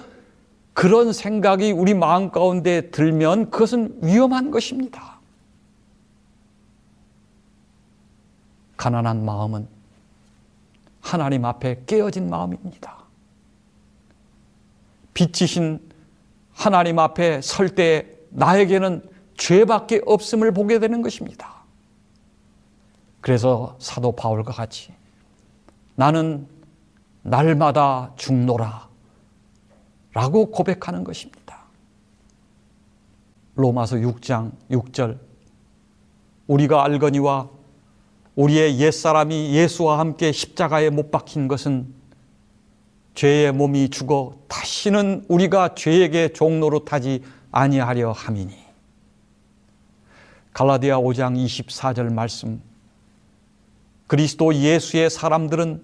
그런 0.73 1.13
생각이 1.13 1.71
우리 1.71 1.93
마음 1.93 2.31
가운데 2.31 2.89
들면 2.89 3.51
그것은 3.51 3.99
위험한 4.01 4.51
것입니다. 4.51 5.19
가난한 8.75 9.23
마음은 9.23 9.67
하나님 10.99 11.45
앞에 11.45 11.83
깨어진 11.85 12.29
마음입니다. 12.29 12.97
빛이신 15.13 15.79
하나님 16.53 16.99
앞에 16.99 17.41
설 17.41 17.69
때 17.69 18.07
나에게는 18.29 19.03
죄밖에 19.37 20.01
없음을 20.05 20.51
보게 20.51 20.79
되는 20.79 21.01
것입니다. 21.01 21.63
그래서 23.21 23.75
사도 23.79 24.11
바울과 24.11 24.53
같이 24.53 24.93
나는 25.95 26.47
날마다 27.21 28.11
죽노라 28.17 28.89
라고 30.13 30.51
고백하는 30.51 31.03
것입니다. 31.03 31.63
로마서 33.55 33.97
6장 33.97 34.51
6절 34.69 35.19
우리가 36.47 36.83
알거니와 36.83 37.49
우리의 38.35 38.79
옛사람이 38.79 39.53
예수와 39.53 39.99
함께 39.99 40.31
십자가에 40.31 40.89
못 40.89 41.11
박힌 41.11 41.47
것은 41.47 41.93
죄의 43.15 43.51
몸이 43.51 43.89
죽어 43.89 44.35
다시는 44.47 45.25
우리가 45.27 45.75
죄에게 45.75 46.33
종로로 46.33 46.83
타지 46.83 47.23
아니하려 47.51 48.11
함이니. 48.11 48.62
갈라디아 50.53 50.99
5장 50.99 51.35
24절 51.35 52.13
말씀. 52.13 52.61
그리스도 54.07 54.53
예수의 54.53 55.09
사람들은 55.09 55.83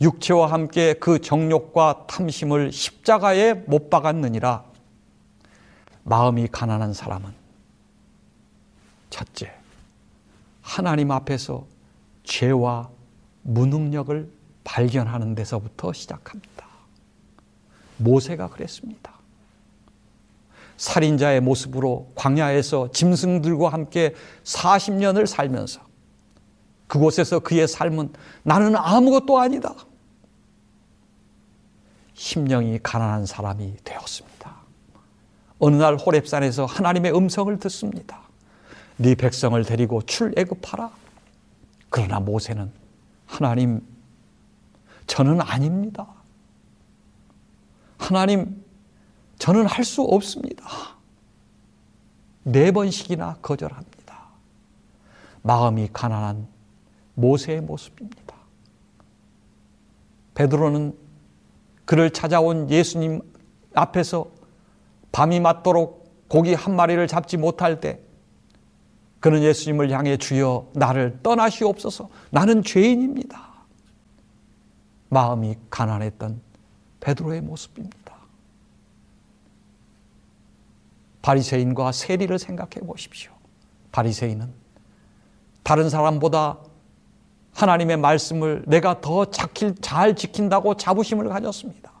육체와 0.00 0.50
함께 0.50 0.94
그 0.94 1.20
정욕과 1.20 2.06
탐심을 2.06 2.72
십자가에 2.72 3.54
못 3.54 3.90
박았느니라. 3.90 4.64
마음이 6.04 6.48
가난한 6.48 6.94
사람은 6.94 7.32
첫째, 9.10 9.52
하나님 10.62 11.10
앞에서 11.10 11.66
죄와 12.22 12.88
무능력을 13.42 14.30
발견하는 14.64 15.34
데서부터 15.34 15.92
시작합니다. 15.92 16.66
모세가 17.98 18.48
그랬습니다. 18.48 19.19
살인자의 20.80 21.42
모습으로 21.42 22.10
광야에서 22.14 22.90
짐승들과 22.90 23.68
함께 23.68 24.14
40년을 24.44 25.26
살면서 25.26 25.82
그곳에서 26.86 27.40
그의 27.40 27.68
삶은 27.68 28.14
나는 28.42 28.74
아무것도 28.74 29.38
아니다. 29.38 29.74
심령이 32.14 32.80
가난한 32.82 33.26
사람이 33.26 33.76
되었습니다. 33.84 34.56
어느 35.58 35.76
날 35.76 35.96
호렙산에서 35.96 36.64
하나님의 36.64 37.14
음성을 37.14 37.58
듣습니다. 37.58 38.22
네 38.96 39.14
백성을 39.14 39.62
데리고 39.62 40.00
출애굽하라. 40.00 40.90
그러나 41.90 42.20
모세는 42.20 42.72
하나님, 43.26 43.82
저는 45.06 45.42
아닙니다. 45.42 46.06
하나님, 47.98 48.59
저는 49.40 49.66
할 49.66 49.84
수 49.84 50.02
없습니다. 50.02 50.64
네 52.42 52.70
번씩이나 52.70 53.38
거절합니다. 53.40 54.20
마음이 55.42 55.88
가난한 55.92 56.46
모세의 57.14 57.62
모습입니다. 57.62 58.36
베드로는 60.34 60.94
그를 61.86 62.10
찾아온 62.10 62.70
예수님 62.70 63.22
앞에서 63.74 64.26
밤이 65.10 65.40
맞도록 65.40 66.28
고기 66.28 66.52
한 66.54 66.76
마리를 66.76 67.04
잡지 67.08 67.36
못할 67.38 67.80
때 67.80 67.98
그는 69.20 69.42
예수님을 69.42 69.90
향해 69.90 70.18
주여 70.18 70.68
나를 70.74 71.18
떠나시옵소서 71.22 72.10
나는 72.30 72.62
죄인입니다. 72.62 73.48
마음이 75.08 75.56
가난했던 75.70 76.40
베드로의 77.00 77.40
모습입니다. 77.40 78.09
바리새인과 81.22 81.92
세리를 81.92 82.38
생각해 82.38 82.86
보십시오. 82.86 83.32
바리새인은 83.92 84.52
다른 85.62 85.90
사람보다 85.90 86.58
하나님의 87.52 87.96
말씀을 87.98 88.62
내가 88.66 89.00
더 89.00 89.26
잘 89.80 90.14
지킨다고 90.16 90.76
자부심을 90.76 91.28
가졌습니다. 91.28 91.92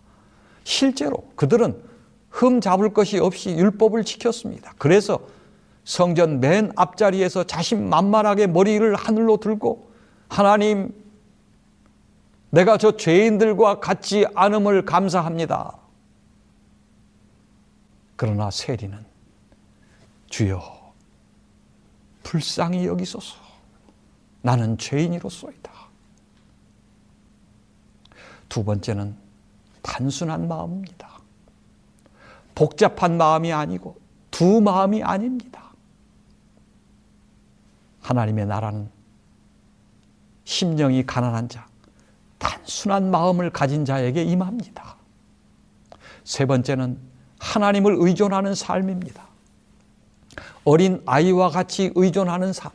실제로 0.64 1.24
그들은 1.36 1.82
흠 2.30 2.60
잡을 2.60 2.92
것이 2.94 3.18
없이 3.18 3.50
율법을 3.50 4.04
지켰습니다. 4.04 4.72
그래서 4.78 5.20
성전 5.84 6.40
맨 6.40 6.72
앞자리에서 6.76 7.44
자신 7.44 7.88
만만하게 7.88 8.46
머리를 8.46 8.94
하늘로 8.94 9.38
들고 9.38 9.90
하나님 10.28 10.94
내가 12.50 12.78
저 12.78 12.96
죄인들과 12.96 13.80
같지 13.80 14.26
않음을 14.34 14.84
감사합니다. 14.84 15.76
그러나 18.16 18.50
세리는 18.50 19.09
주여 20.30 20.94
불쌍히 22.22 22.86
여기소서 22.86 23.36
나는 24.42 24.78
죄인이로소이다. 24.78 25.70
두 28.48 28.64
번째는 28.64 29.16
단순한 29.82 30.48
마음입니다. 30.48 31.20
복잡한 32.54 33.16
마음이 33.18 33.52
아니고 33.52 34.00
두 34.30 34.60
마음이 34.60 35.02
아닙니다. 35.02 35.72
하나님의 38.00 38.46
나라는 38.46 38.90
심령이 40.44 41.04
가난한 41.06 41.48
자, 41.48 41.66
단순한 42.38 43.10
마음을 43.10 43.50
가진 43.50 43.84
자에게 43.84 44.22
임합니다. 44.24 44.96
세 46.24 46.46
번째는 46.46 46.98
하나님을 47.38 47.96
의존하는 47.98 48.54
삶입니다. 48.54 49.29
어린 50.64 51.02
아이와 51.06 51.50
같이 51.50 51.90
의존하는 51.94 52.52
삶, 52.52 52.70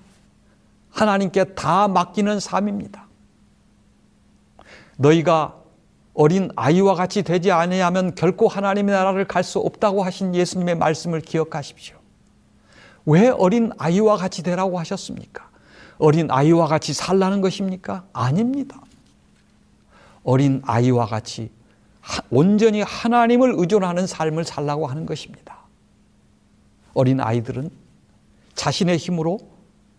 하나님께 0.91 1.55
다 1.55 1.87
맡기는 1.87 2.39
삶입니다. 2.39 3.05
너희가 4.97 5.55
어린 6.13 6.49
아이와 6.55 6.95
같이 6.95 7.23
되지 7.23 7.51
아니하면 7.51 8.15
결코 8.15 8.47
하나님의 8.47 8.95
나라를 8.95 9.27
갈 9.27 9.43
수 9.43 9.59
없다고 9.59 10.03
하신 10.03 10.33
예수님의 10.33 10.75
말씀을 10.75 11.19
기억하십시오. 11.21 11.97
왜 13.05 13.27
어린 13.27 13.71
아이와 13.77 14.17
같이 14.17 14.41
되라고 14.41 14.79
하셨습니까? 14.79 15.49
어린 15.97 16.31
아이와 16.31 16.67
같이 16.67 16.93
살라는 16.93 17.41
것입니까? 17.41 18.05
아닙니다. 18.13 18.81
어린 20.23 20.61
아이와 20.65 21.05
같이 21.05 21.51
온전히 22.29 22.81
하나님을 22.81 23.53
의존하는 23.57 24.07
삶을 24.07 24.43
살라고 24.45 24.87
하는 24.87 25.05
것입니다. 25.05 25.64
어린 26.95 27.19
아이들은 27.19 27.69
자신의 28.55 28.97
힘으로 28.97 29.39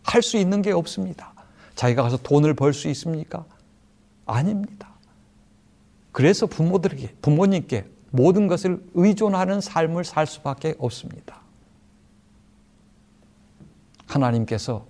할 0.02 0.22
수 0.22 0.36
있는 0.36 0.62
게 0.62 0.72
없습니다. 0.72 1.32
자기가 1.74 2.02
가서 2.02 2.16
돈을 2.16 2.54
벌 2.54 2.72
수 2.72 2.88
있습니까? 2.88 3.44
아닙니다. 4.24 4.88
그래서 6.12 6.46
부모들에게, 6.46 7.16
부모님께 7.22 7.86
모든 8.10 8.46
것을 8.46 8.82
의존하는 8.94 9.60
삶을 9.60 10.04
살 10.04 10.26
수밖에 10.26 10.74
없습니다. 10.78 11.40
하나님께서 14.06 14.86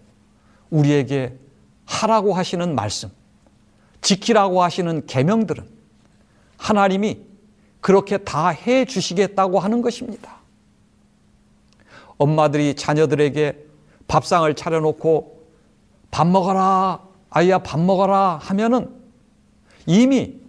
우리에게 0.71 1.39
하라고 1.87 2.35
하시는 2.35 2.75
말씀, 2.75 3.11
지키라고 4.01 4.63
하시는 4.63 5.05
계명들은 5.07 5.69
하나님이 6.59 7.21
그렇게 7.81 8.19
다 8.19 8.51
해 8.51 8.85
주시겠다고 8.85 9.59
하는 9.59 9.83
것입니다. 9.83 10.36
엄마들이 12.19 12.75
자녀들에게 12.75 13.67
밥상을 14.09 14.55
차려놓고 14.55 15.47
밥 16.11 16.27
먹어라, 16.27 17.03
아이야 17.31 17.59
밥 17.59 17.81
먹어라 17.81 18.39
하면은 18.43 18.95
이미 19.87 20.41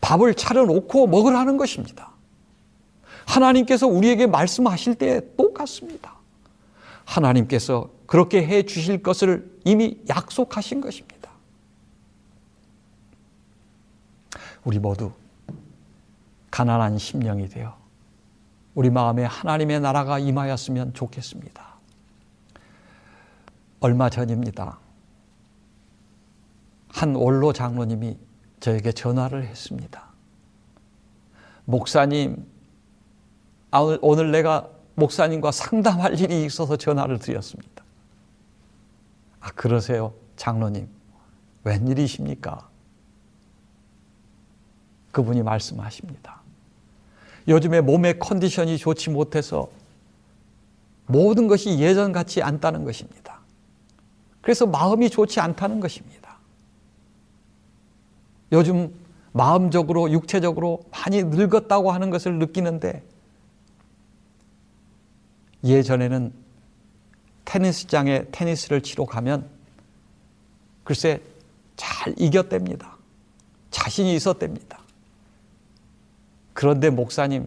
밥을 0.00 0.34
차려놓고 0.34 1.06
먹으라는 1.06 1.56
것입니다. 1.56 2.12
하나님께서 3.26 3.86
우리에게 3.86 4.26
말씀하실 4.26 4.96
때 4.96 5.34
똑같습니다. 5.36 6.14
하나님께서 7.04 7.90
그렇게 8.06 8.46
해 8.46 8.62
주실 8.64 9.02
것을 9.02 9.50
이미 9.64 9.98
약속하신 10.08 10.80
것입니다. 10.80 11.30
우리 14.64 14.78
모두 14.78 15.12
가난한 16.50 16.98
심령이 16.98 17.48
되어 17.48 17.76
우리 18.74 18.90
마음에 18.90 19.24
하나님의 19.24 19.80
나라가 19.80 20.18
임하였으면 20.18 20.94
좋겠습니다. 20.94 21.74
얼마 23.80 24.08
전입니다. 24.10 24.78
한 26.88 27.14
원로 27.14 27.52
장로님이 27.52 28.18
저에게 28.60 28.92
전화를 28.92 29.44
했습니다. 29.44 30.04
목사님, 31.66 32.46
아, 33.70 33.80
오늘 34.00 34.30
내가 34.30 34.70
목사님과 34.94 35.50
상담할 35.50 36.18
일이 36.18 36.44
있어서 36.44 36.76
전화를 36.76 37.18
드렸습니다. 37.18 37.84
아, 39.40 39.50
그러세요, 39.50 40.14
장로님. 40.36 40.88
웬일이십니까? 41.64 42.68
그분이 45.12 45.42
말씀하십니다. 45.42 46.43
요즘에 47.48 47.80
몸의 47.80 48.18
컨디션이 48.18 48.78
좋지 48.78 49.10
못해서 49.10 49.68
모든 51.06 51.48
것이 51.48 51.78
예전 51.78 52.12
같지 52.12 52.42
않다는 52.42 52.84
것입니다. 52.84 53.40
그래서 54.40 54.66
마음이 54.66 55.10
좋지 55.10 55.40
않다는 55.40 55.80
것입니다. 55.80 56.38
요즘 58.52 58.94
마음적으로, 59.32 60.10
육체적으로 60.12 60.84
많이 60.90 61.22
늙었다고 61.24 61.90
하는 61.90 62.10
것을 62.10 62.38
느끼는데 62.38 63.02
예전에는 65.64 66.32
테니스장에 67.44 68.26
테니스를 68.30 68.82
치러 68.82 69.06
가면 69.06 69.48
글쎄 70.84 71.20
잘 71.76 72.14
이겼답니다. 72.16 72.96
자신이 73.70 74.14
있었답니다. 74.14 74.83
그런데 76.54 76.88
목사님, 76.88 77.46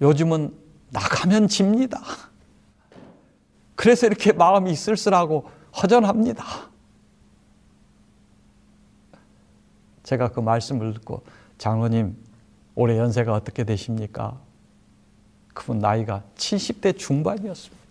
요즘은 0.00 0.52
나가면 0.90 1.48
집니다. 1.48 2.02
그래서 3.76 4.06
이렇게 4.06 4.32
마음이 4.32 4.74
쓸쓸하고 4.74 5.48
허전합니다. 5.80 6.44
제가 10.02 10.32
그 10.32 10.40
말씀을 10.40 10.94
듣고 10.94 11.24
장로님 11.58 12.16
올해 12.74 12.98
연세가 12.98 13.32
어떻게 13.32 13.64
되십니까? 13.64 14.40
그분 15.52 15.78
나이가 15.78 16.22
70대 16.36 16.98
중반이었습니다. 16.98 17.84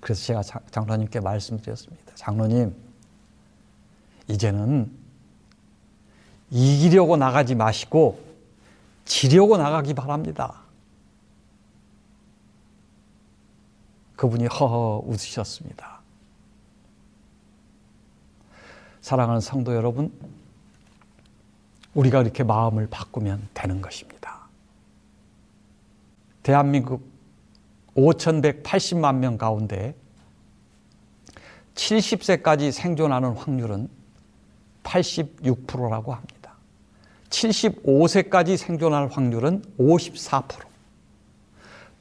그래서 0.00 0.24
제가 0.24 0.42
장로님께 0.70 1.20
말씀드렸습니다. 1.20 2.14
장로님, 2.14 2.74
이제는 4.28 5.01
이기려고 6.52 7.16
나가지 7.16 7.54
마시고 7.54 8.22
지려고 9.06 9.56
나가기 9.56 9.94
바랍니다. 9.94 10.60
그분이 14.16 14.46
허허 14.46 15.02
웃으셨습니다. 15.06 16.00
사랑하는 19.00 19.40
성도 19.40 19.74
여러분, 19.74 20.12
우리가 21.94 22.20
이렇게 22.20 22.44
마음을 22.44 22.86
바꾸면 22.86 23.48
되는 23.54 23.80
것입니다. 23.80 24.42
대한민국 26.42 27.10
5,180만 27.96 29.16
명 29.16 29.38
가운데 29.38 29.96
70세까지 31.74 32.70
생존하는 32.70 33.32
확률은 33.32 33.88
86%라고 34.82 36.12
합니다. 36.14 36.41
75세까지 37.32 38.56
생존할 38.56 39.08
확률은 39.08 39.62
54%. 39.78 40.44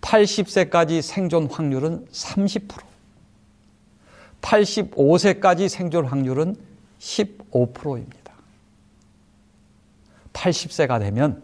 80세까지 0.02 1.02
생존 1.02 1.48
확률은 1.48 2.06
30%. 2.08 2.84
85세까지 4.42 5.70
생존 5.70 6.06
확률은 6.06 6.56
15%입니다. 7.00 8.34
80세가 10.34 11.00
되면 11.00 11.44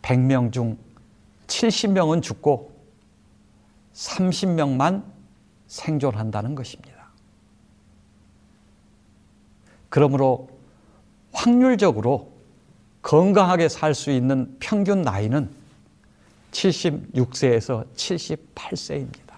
100명 0.00 0.52
중 0.52 0.78
70명은 1.46 2.22
죽고 2.22 2.72
30명만 3.94 5.04
생존한다는 5.66 6.54
것입니다. 6.54 7.10
그러므로 9.90 10.48
확률적으로 11.32 12.31
건강하게 13.02 13.68
살 13.68 13.94
수 13.94 14.10
있는 14.10 14.56
평균 14.60 15.02
나이는 15.02 15.50
76세에서 16.52 17.84
78세입니다. 17.94 19.32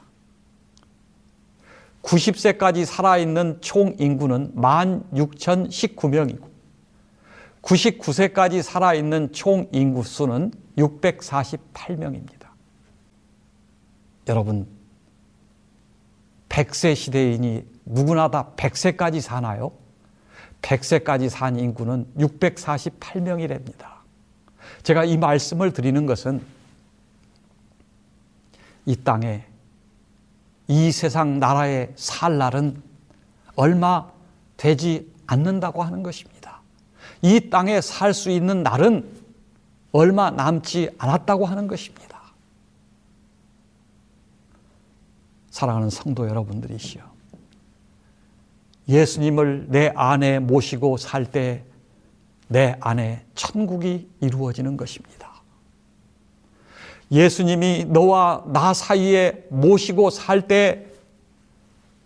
90세까지 2.02 2.84
살아있는 2.84 3.58
총 3.62 3.96
인구는 3.98 4.54
16,019명이고 4.56 6.54
99세까지 7.62 8.62
살아있는 8.62 9.32
총 9.32 9.66
인구 9.72 10.02
수는 10.02 10.52
648명입니다. 10.76 12.48
여러분, 14.28 14.66
100세 16.50 16.94
시대인이 16.94 17.64
누구나 17.86 18.30
다 18.30 18.52
100세까지 18.56 19.20
사나요? 19.20 19.72
100세까지 20.64 21.28
산 21.28 21.58
인구는 21.58 22.06
648명이랍니다. 22.16 23.94
제가 24.82 25.04
이 25.04 25.18
말씀을 25.18 25.72
드리는 25.72 26.06
것은 26.06 26.42
이 28.86 28.96
땅에 28.96 29.44
이 30.66 30.90
세상 30.90 31.38
나라에 31.38 31.92
살 31.96 32.38
날은 32.38 32.82
얼마 33.56 34.10
되지 34.56 35.12
않는다고 35.26 35.82
하는 35.82 36.02
것입니다. 36.02 36.60
이 37.20 37.50
땅에 37.50 37.80
살 37.80 38.14
수 38.14 38.30
있는 38.30 38.62
날은 38.62 39.08
얼마 39.92 40.30
남지 40.30 40.90
않았다고 40.98 41.46
하는 41.46 41.66
것입니다. 41.66 42.22
사랑하는 45.50 45.90
성도 45.90 46.26
여러분들이시여. 46.28 47.13
예수님을 48.88 49.66
내 49.70 49.92
안에 49.94 50.38
모시고 50.40 50.96
살 50.96 51.24
때 51.26 51.64
내 52.48 52.76
안에 52.80 53.24
천국이 53.34 54.08
이루어지는 54.20 54.76
것입니다. 54.76 55.32
예수님이 57.10 57.86
너와 57.86 58.44
나 58.52 58.74
사이에 58.74 59.46
모시고 59.50 60.10
살 60.10 60.46
때 60.46 60.86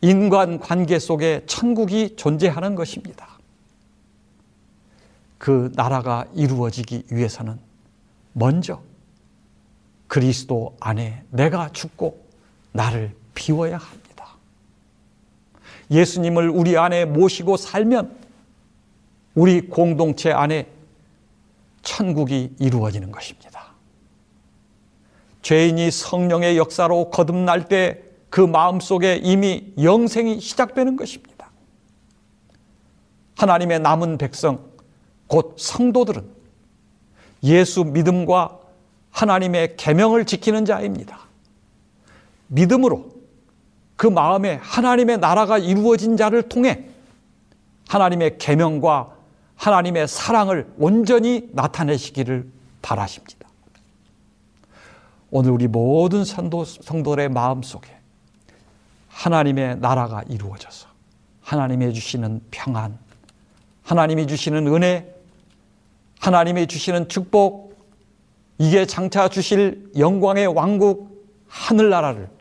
인간 0.00 0.60
관계 0.60 0.98
속에 0.98 1.42
천국이 1.46 2.14
존재하는 2.16 2.74
것입니다. 2.76 3.28
그 5.38 5.72
나라가 5.74 6.26
이루어지기 6.34 7.04
위해서는 7.10 7.58
먼저 8.32 8.80
그리스도 10.06 10.76
안에 10.80 11.24
내가 11.30 11.70
죽고 11.72 12.24
나를 12.72 13.14
비워야 13.34 13.76
합니다. 13.76 14.07
예수님을 15.91 16.49
우리 16.51 16.76
안에 16.76 17.05
모시고 17.05 17.57
살면 17.57 18.16
우리 19.34 19.68
공동체 19.68 20.32
안에 20.32 20.66
천국이 21.82 22.55
이루어지는 22.59 23.12
것입니다. 23.12 23.72
죄인이 25.43 25.91
성령의 25.91 26.59
역사로 26.59 27.11
거듭날 27.11 27.68
때 27.68 28.09
그 28.30 28.41
마음 28.41 28.80
속에 28.80 29.16
이미 29.22 29.72
영생이 29.80 30.41
시작되는 30.41 30.97
것입니다. 30.97 31.51
하나님의 33.36 33.80
남은 33.80 34.18
백성, 34.18 34.64
곧 35.26 35.55
성도들은 35.59 36.28
예수 37.45 37.84
믿음과 37.84 38.59
하나님의 39.11 39.76
계명을 39.76 40.24
지키는 40.24 40.64
자입니다. 40.64 41.20
믿음으로 42.49 43.11
그 43.99 44.07
마음에 44.07 44.61
하나님의 44.62 45.18
나라가 45.18 45.59
이루어진 45.59 46.16
자를 46.16 46.42
통해 46.49 46.84
하나님의 47.88 48.38
계명과 48.38 49.12
하나님의 49.57 50.07
사랑을 50.07 50.72
온전히 50.78 51.49
나타내시기를 51.53 52.49
바라십니다. 52.80 53.49
오늘 55.32 55.51
우리 55.51 55.66
모든 55.66 56.24
성도, 56.24 56.64
성도의 56.64 57.28
마음 57.28 57.64
속에 57.64 57.90
하나님의 59.09 59.80
나라가 59.80 60.22
이루어져서 60.28 60.86
하나님이 61.42 61.92
주시는 61.92 62.42
평안, 62.53 62.96
하나님이 63.82 64.28
주시는 64.28 64.68
은혜, 64.68 65.12
하나님이 66.20 66.68
주시는 66.68 67.09
축복, 67.09 67.76
이게 68.59 68.86
장차 68.86 69.28
주실 69.28 69.90
영광의 69.99 70.46
왕국, 70.46 71.28
하늘나라를 71.49 72.38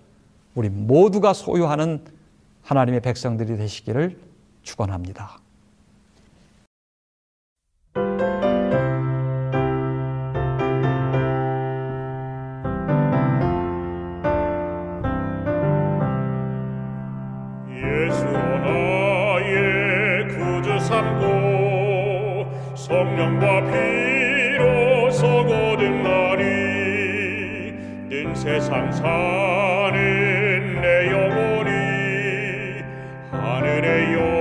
우리 0.58 0.70
모두가 0.70 1.34
소유하는 1.34 2.03
하나님의 2.64 3.01
백성들이 3.01 3.58
되시기를 3.58 4.18
축원합니다. 4.64 5.38
성령과 22.76 23.64
피로 23.66 25.12
서 25.12 25.28
거듭나리 25.45 26.43
는 28.10 28.34
세상 28.34 28.91
사 28.91 29.86
하 33.88 34.36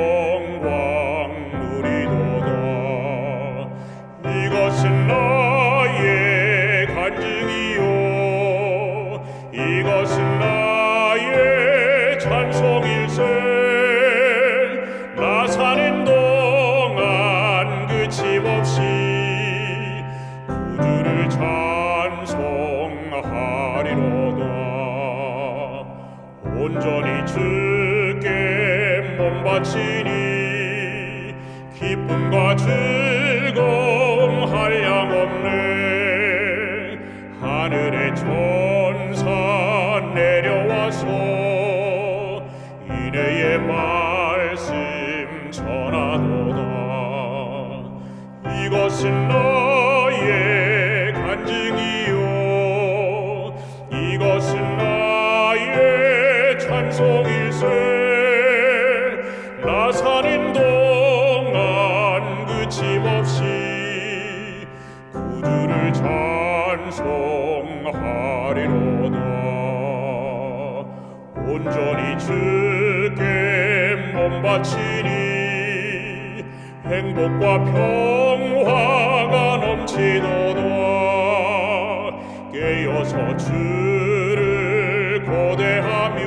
하리로다 68.07 69.19
온전히 71.49 72.19
주께 72.19 74.13
몸 74.15 74.43
바치니 74.43 75.37
행복과 76.87 77.65
평화가 77.65 79.57
넘치도다. 79.59 80.61
깨어서 82.53 83.37
주를 83.37 85.23
고대하며 85.25 86.21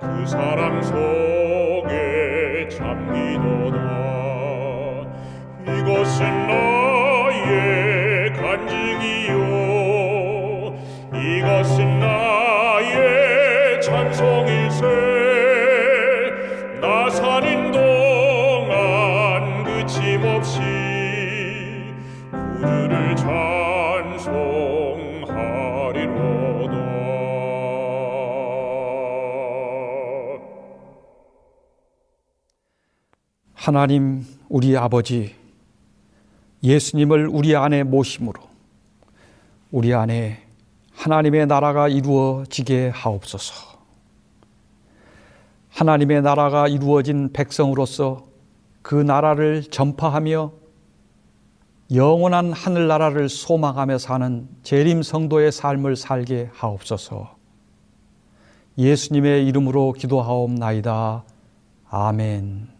그 0.00 0.24
바람 0.32 0.80
속에 0.82 2.68
잠기도다. 2.70 3.78
이것은 5.66 6.46
나 6.46 6.69
하나님 33.70 34.26
우리 34.48 34.76
아버지 34.76 35.32
예수님을 36.64 37.28
우리 37.28 37.54
안에 37.54 37.84
모심으로 37.84 38.40
우리 39.70 39.94
안에 39.94 40.42
하나님의 40.92 41.46
나라가 41.46 41.86
이루어지게 41.86 42.88
하옵소서. 42.88 43.78
하나님의 45.68 46.22
나라가 46.22 46.66
이루어진 46.66 47.32
백성으로서 47.32 48.26
그 48.82 48.96
나라를 48.96 49.62
전파하며 49.62 50.50
영원한 51.94 52.52
하늘나라를 52.52 53.28
소망하며 53.28 53.98
사는 53.98 54.48
재림 54.64 55.04
성도의 55.04 55.52
삶을 55.52 55.94
살게 55.94 56.50
하옵소서. 56.54 57.36
예수님의 58.78 59.46
이름으로 59.46 59.92
기도하옵나이다. 59.92 61.22
아멘. 61.88 62.79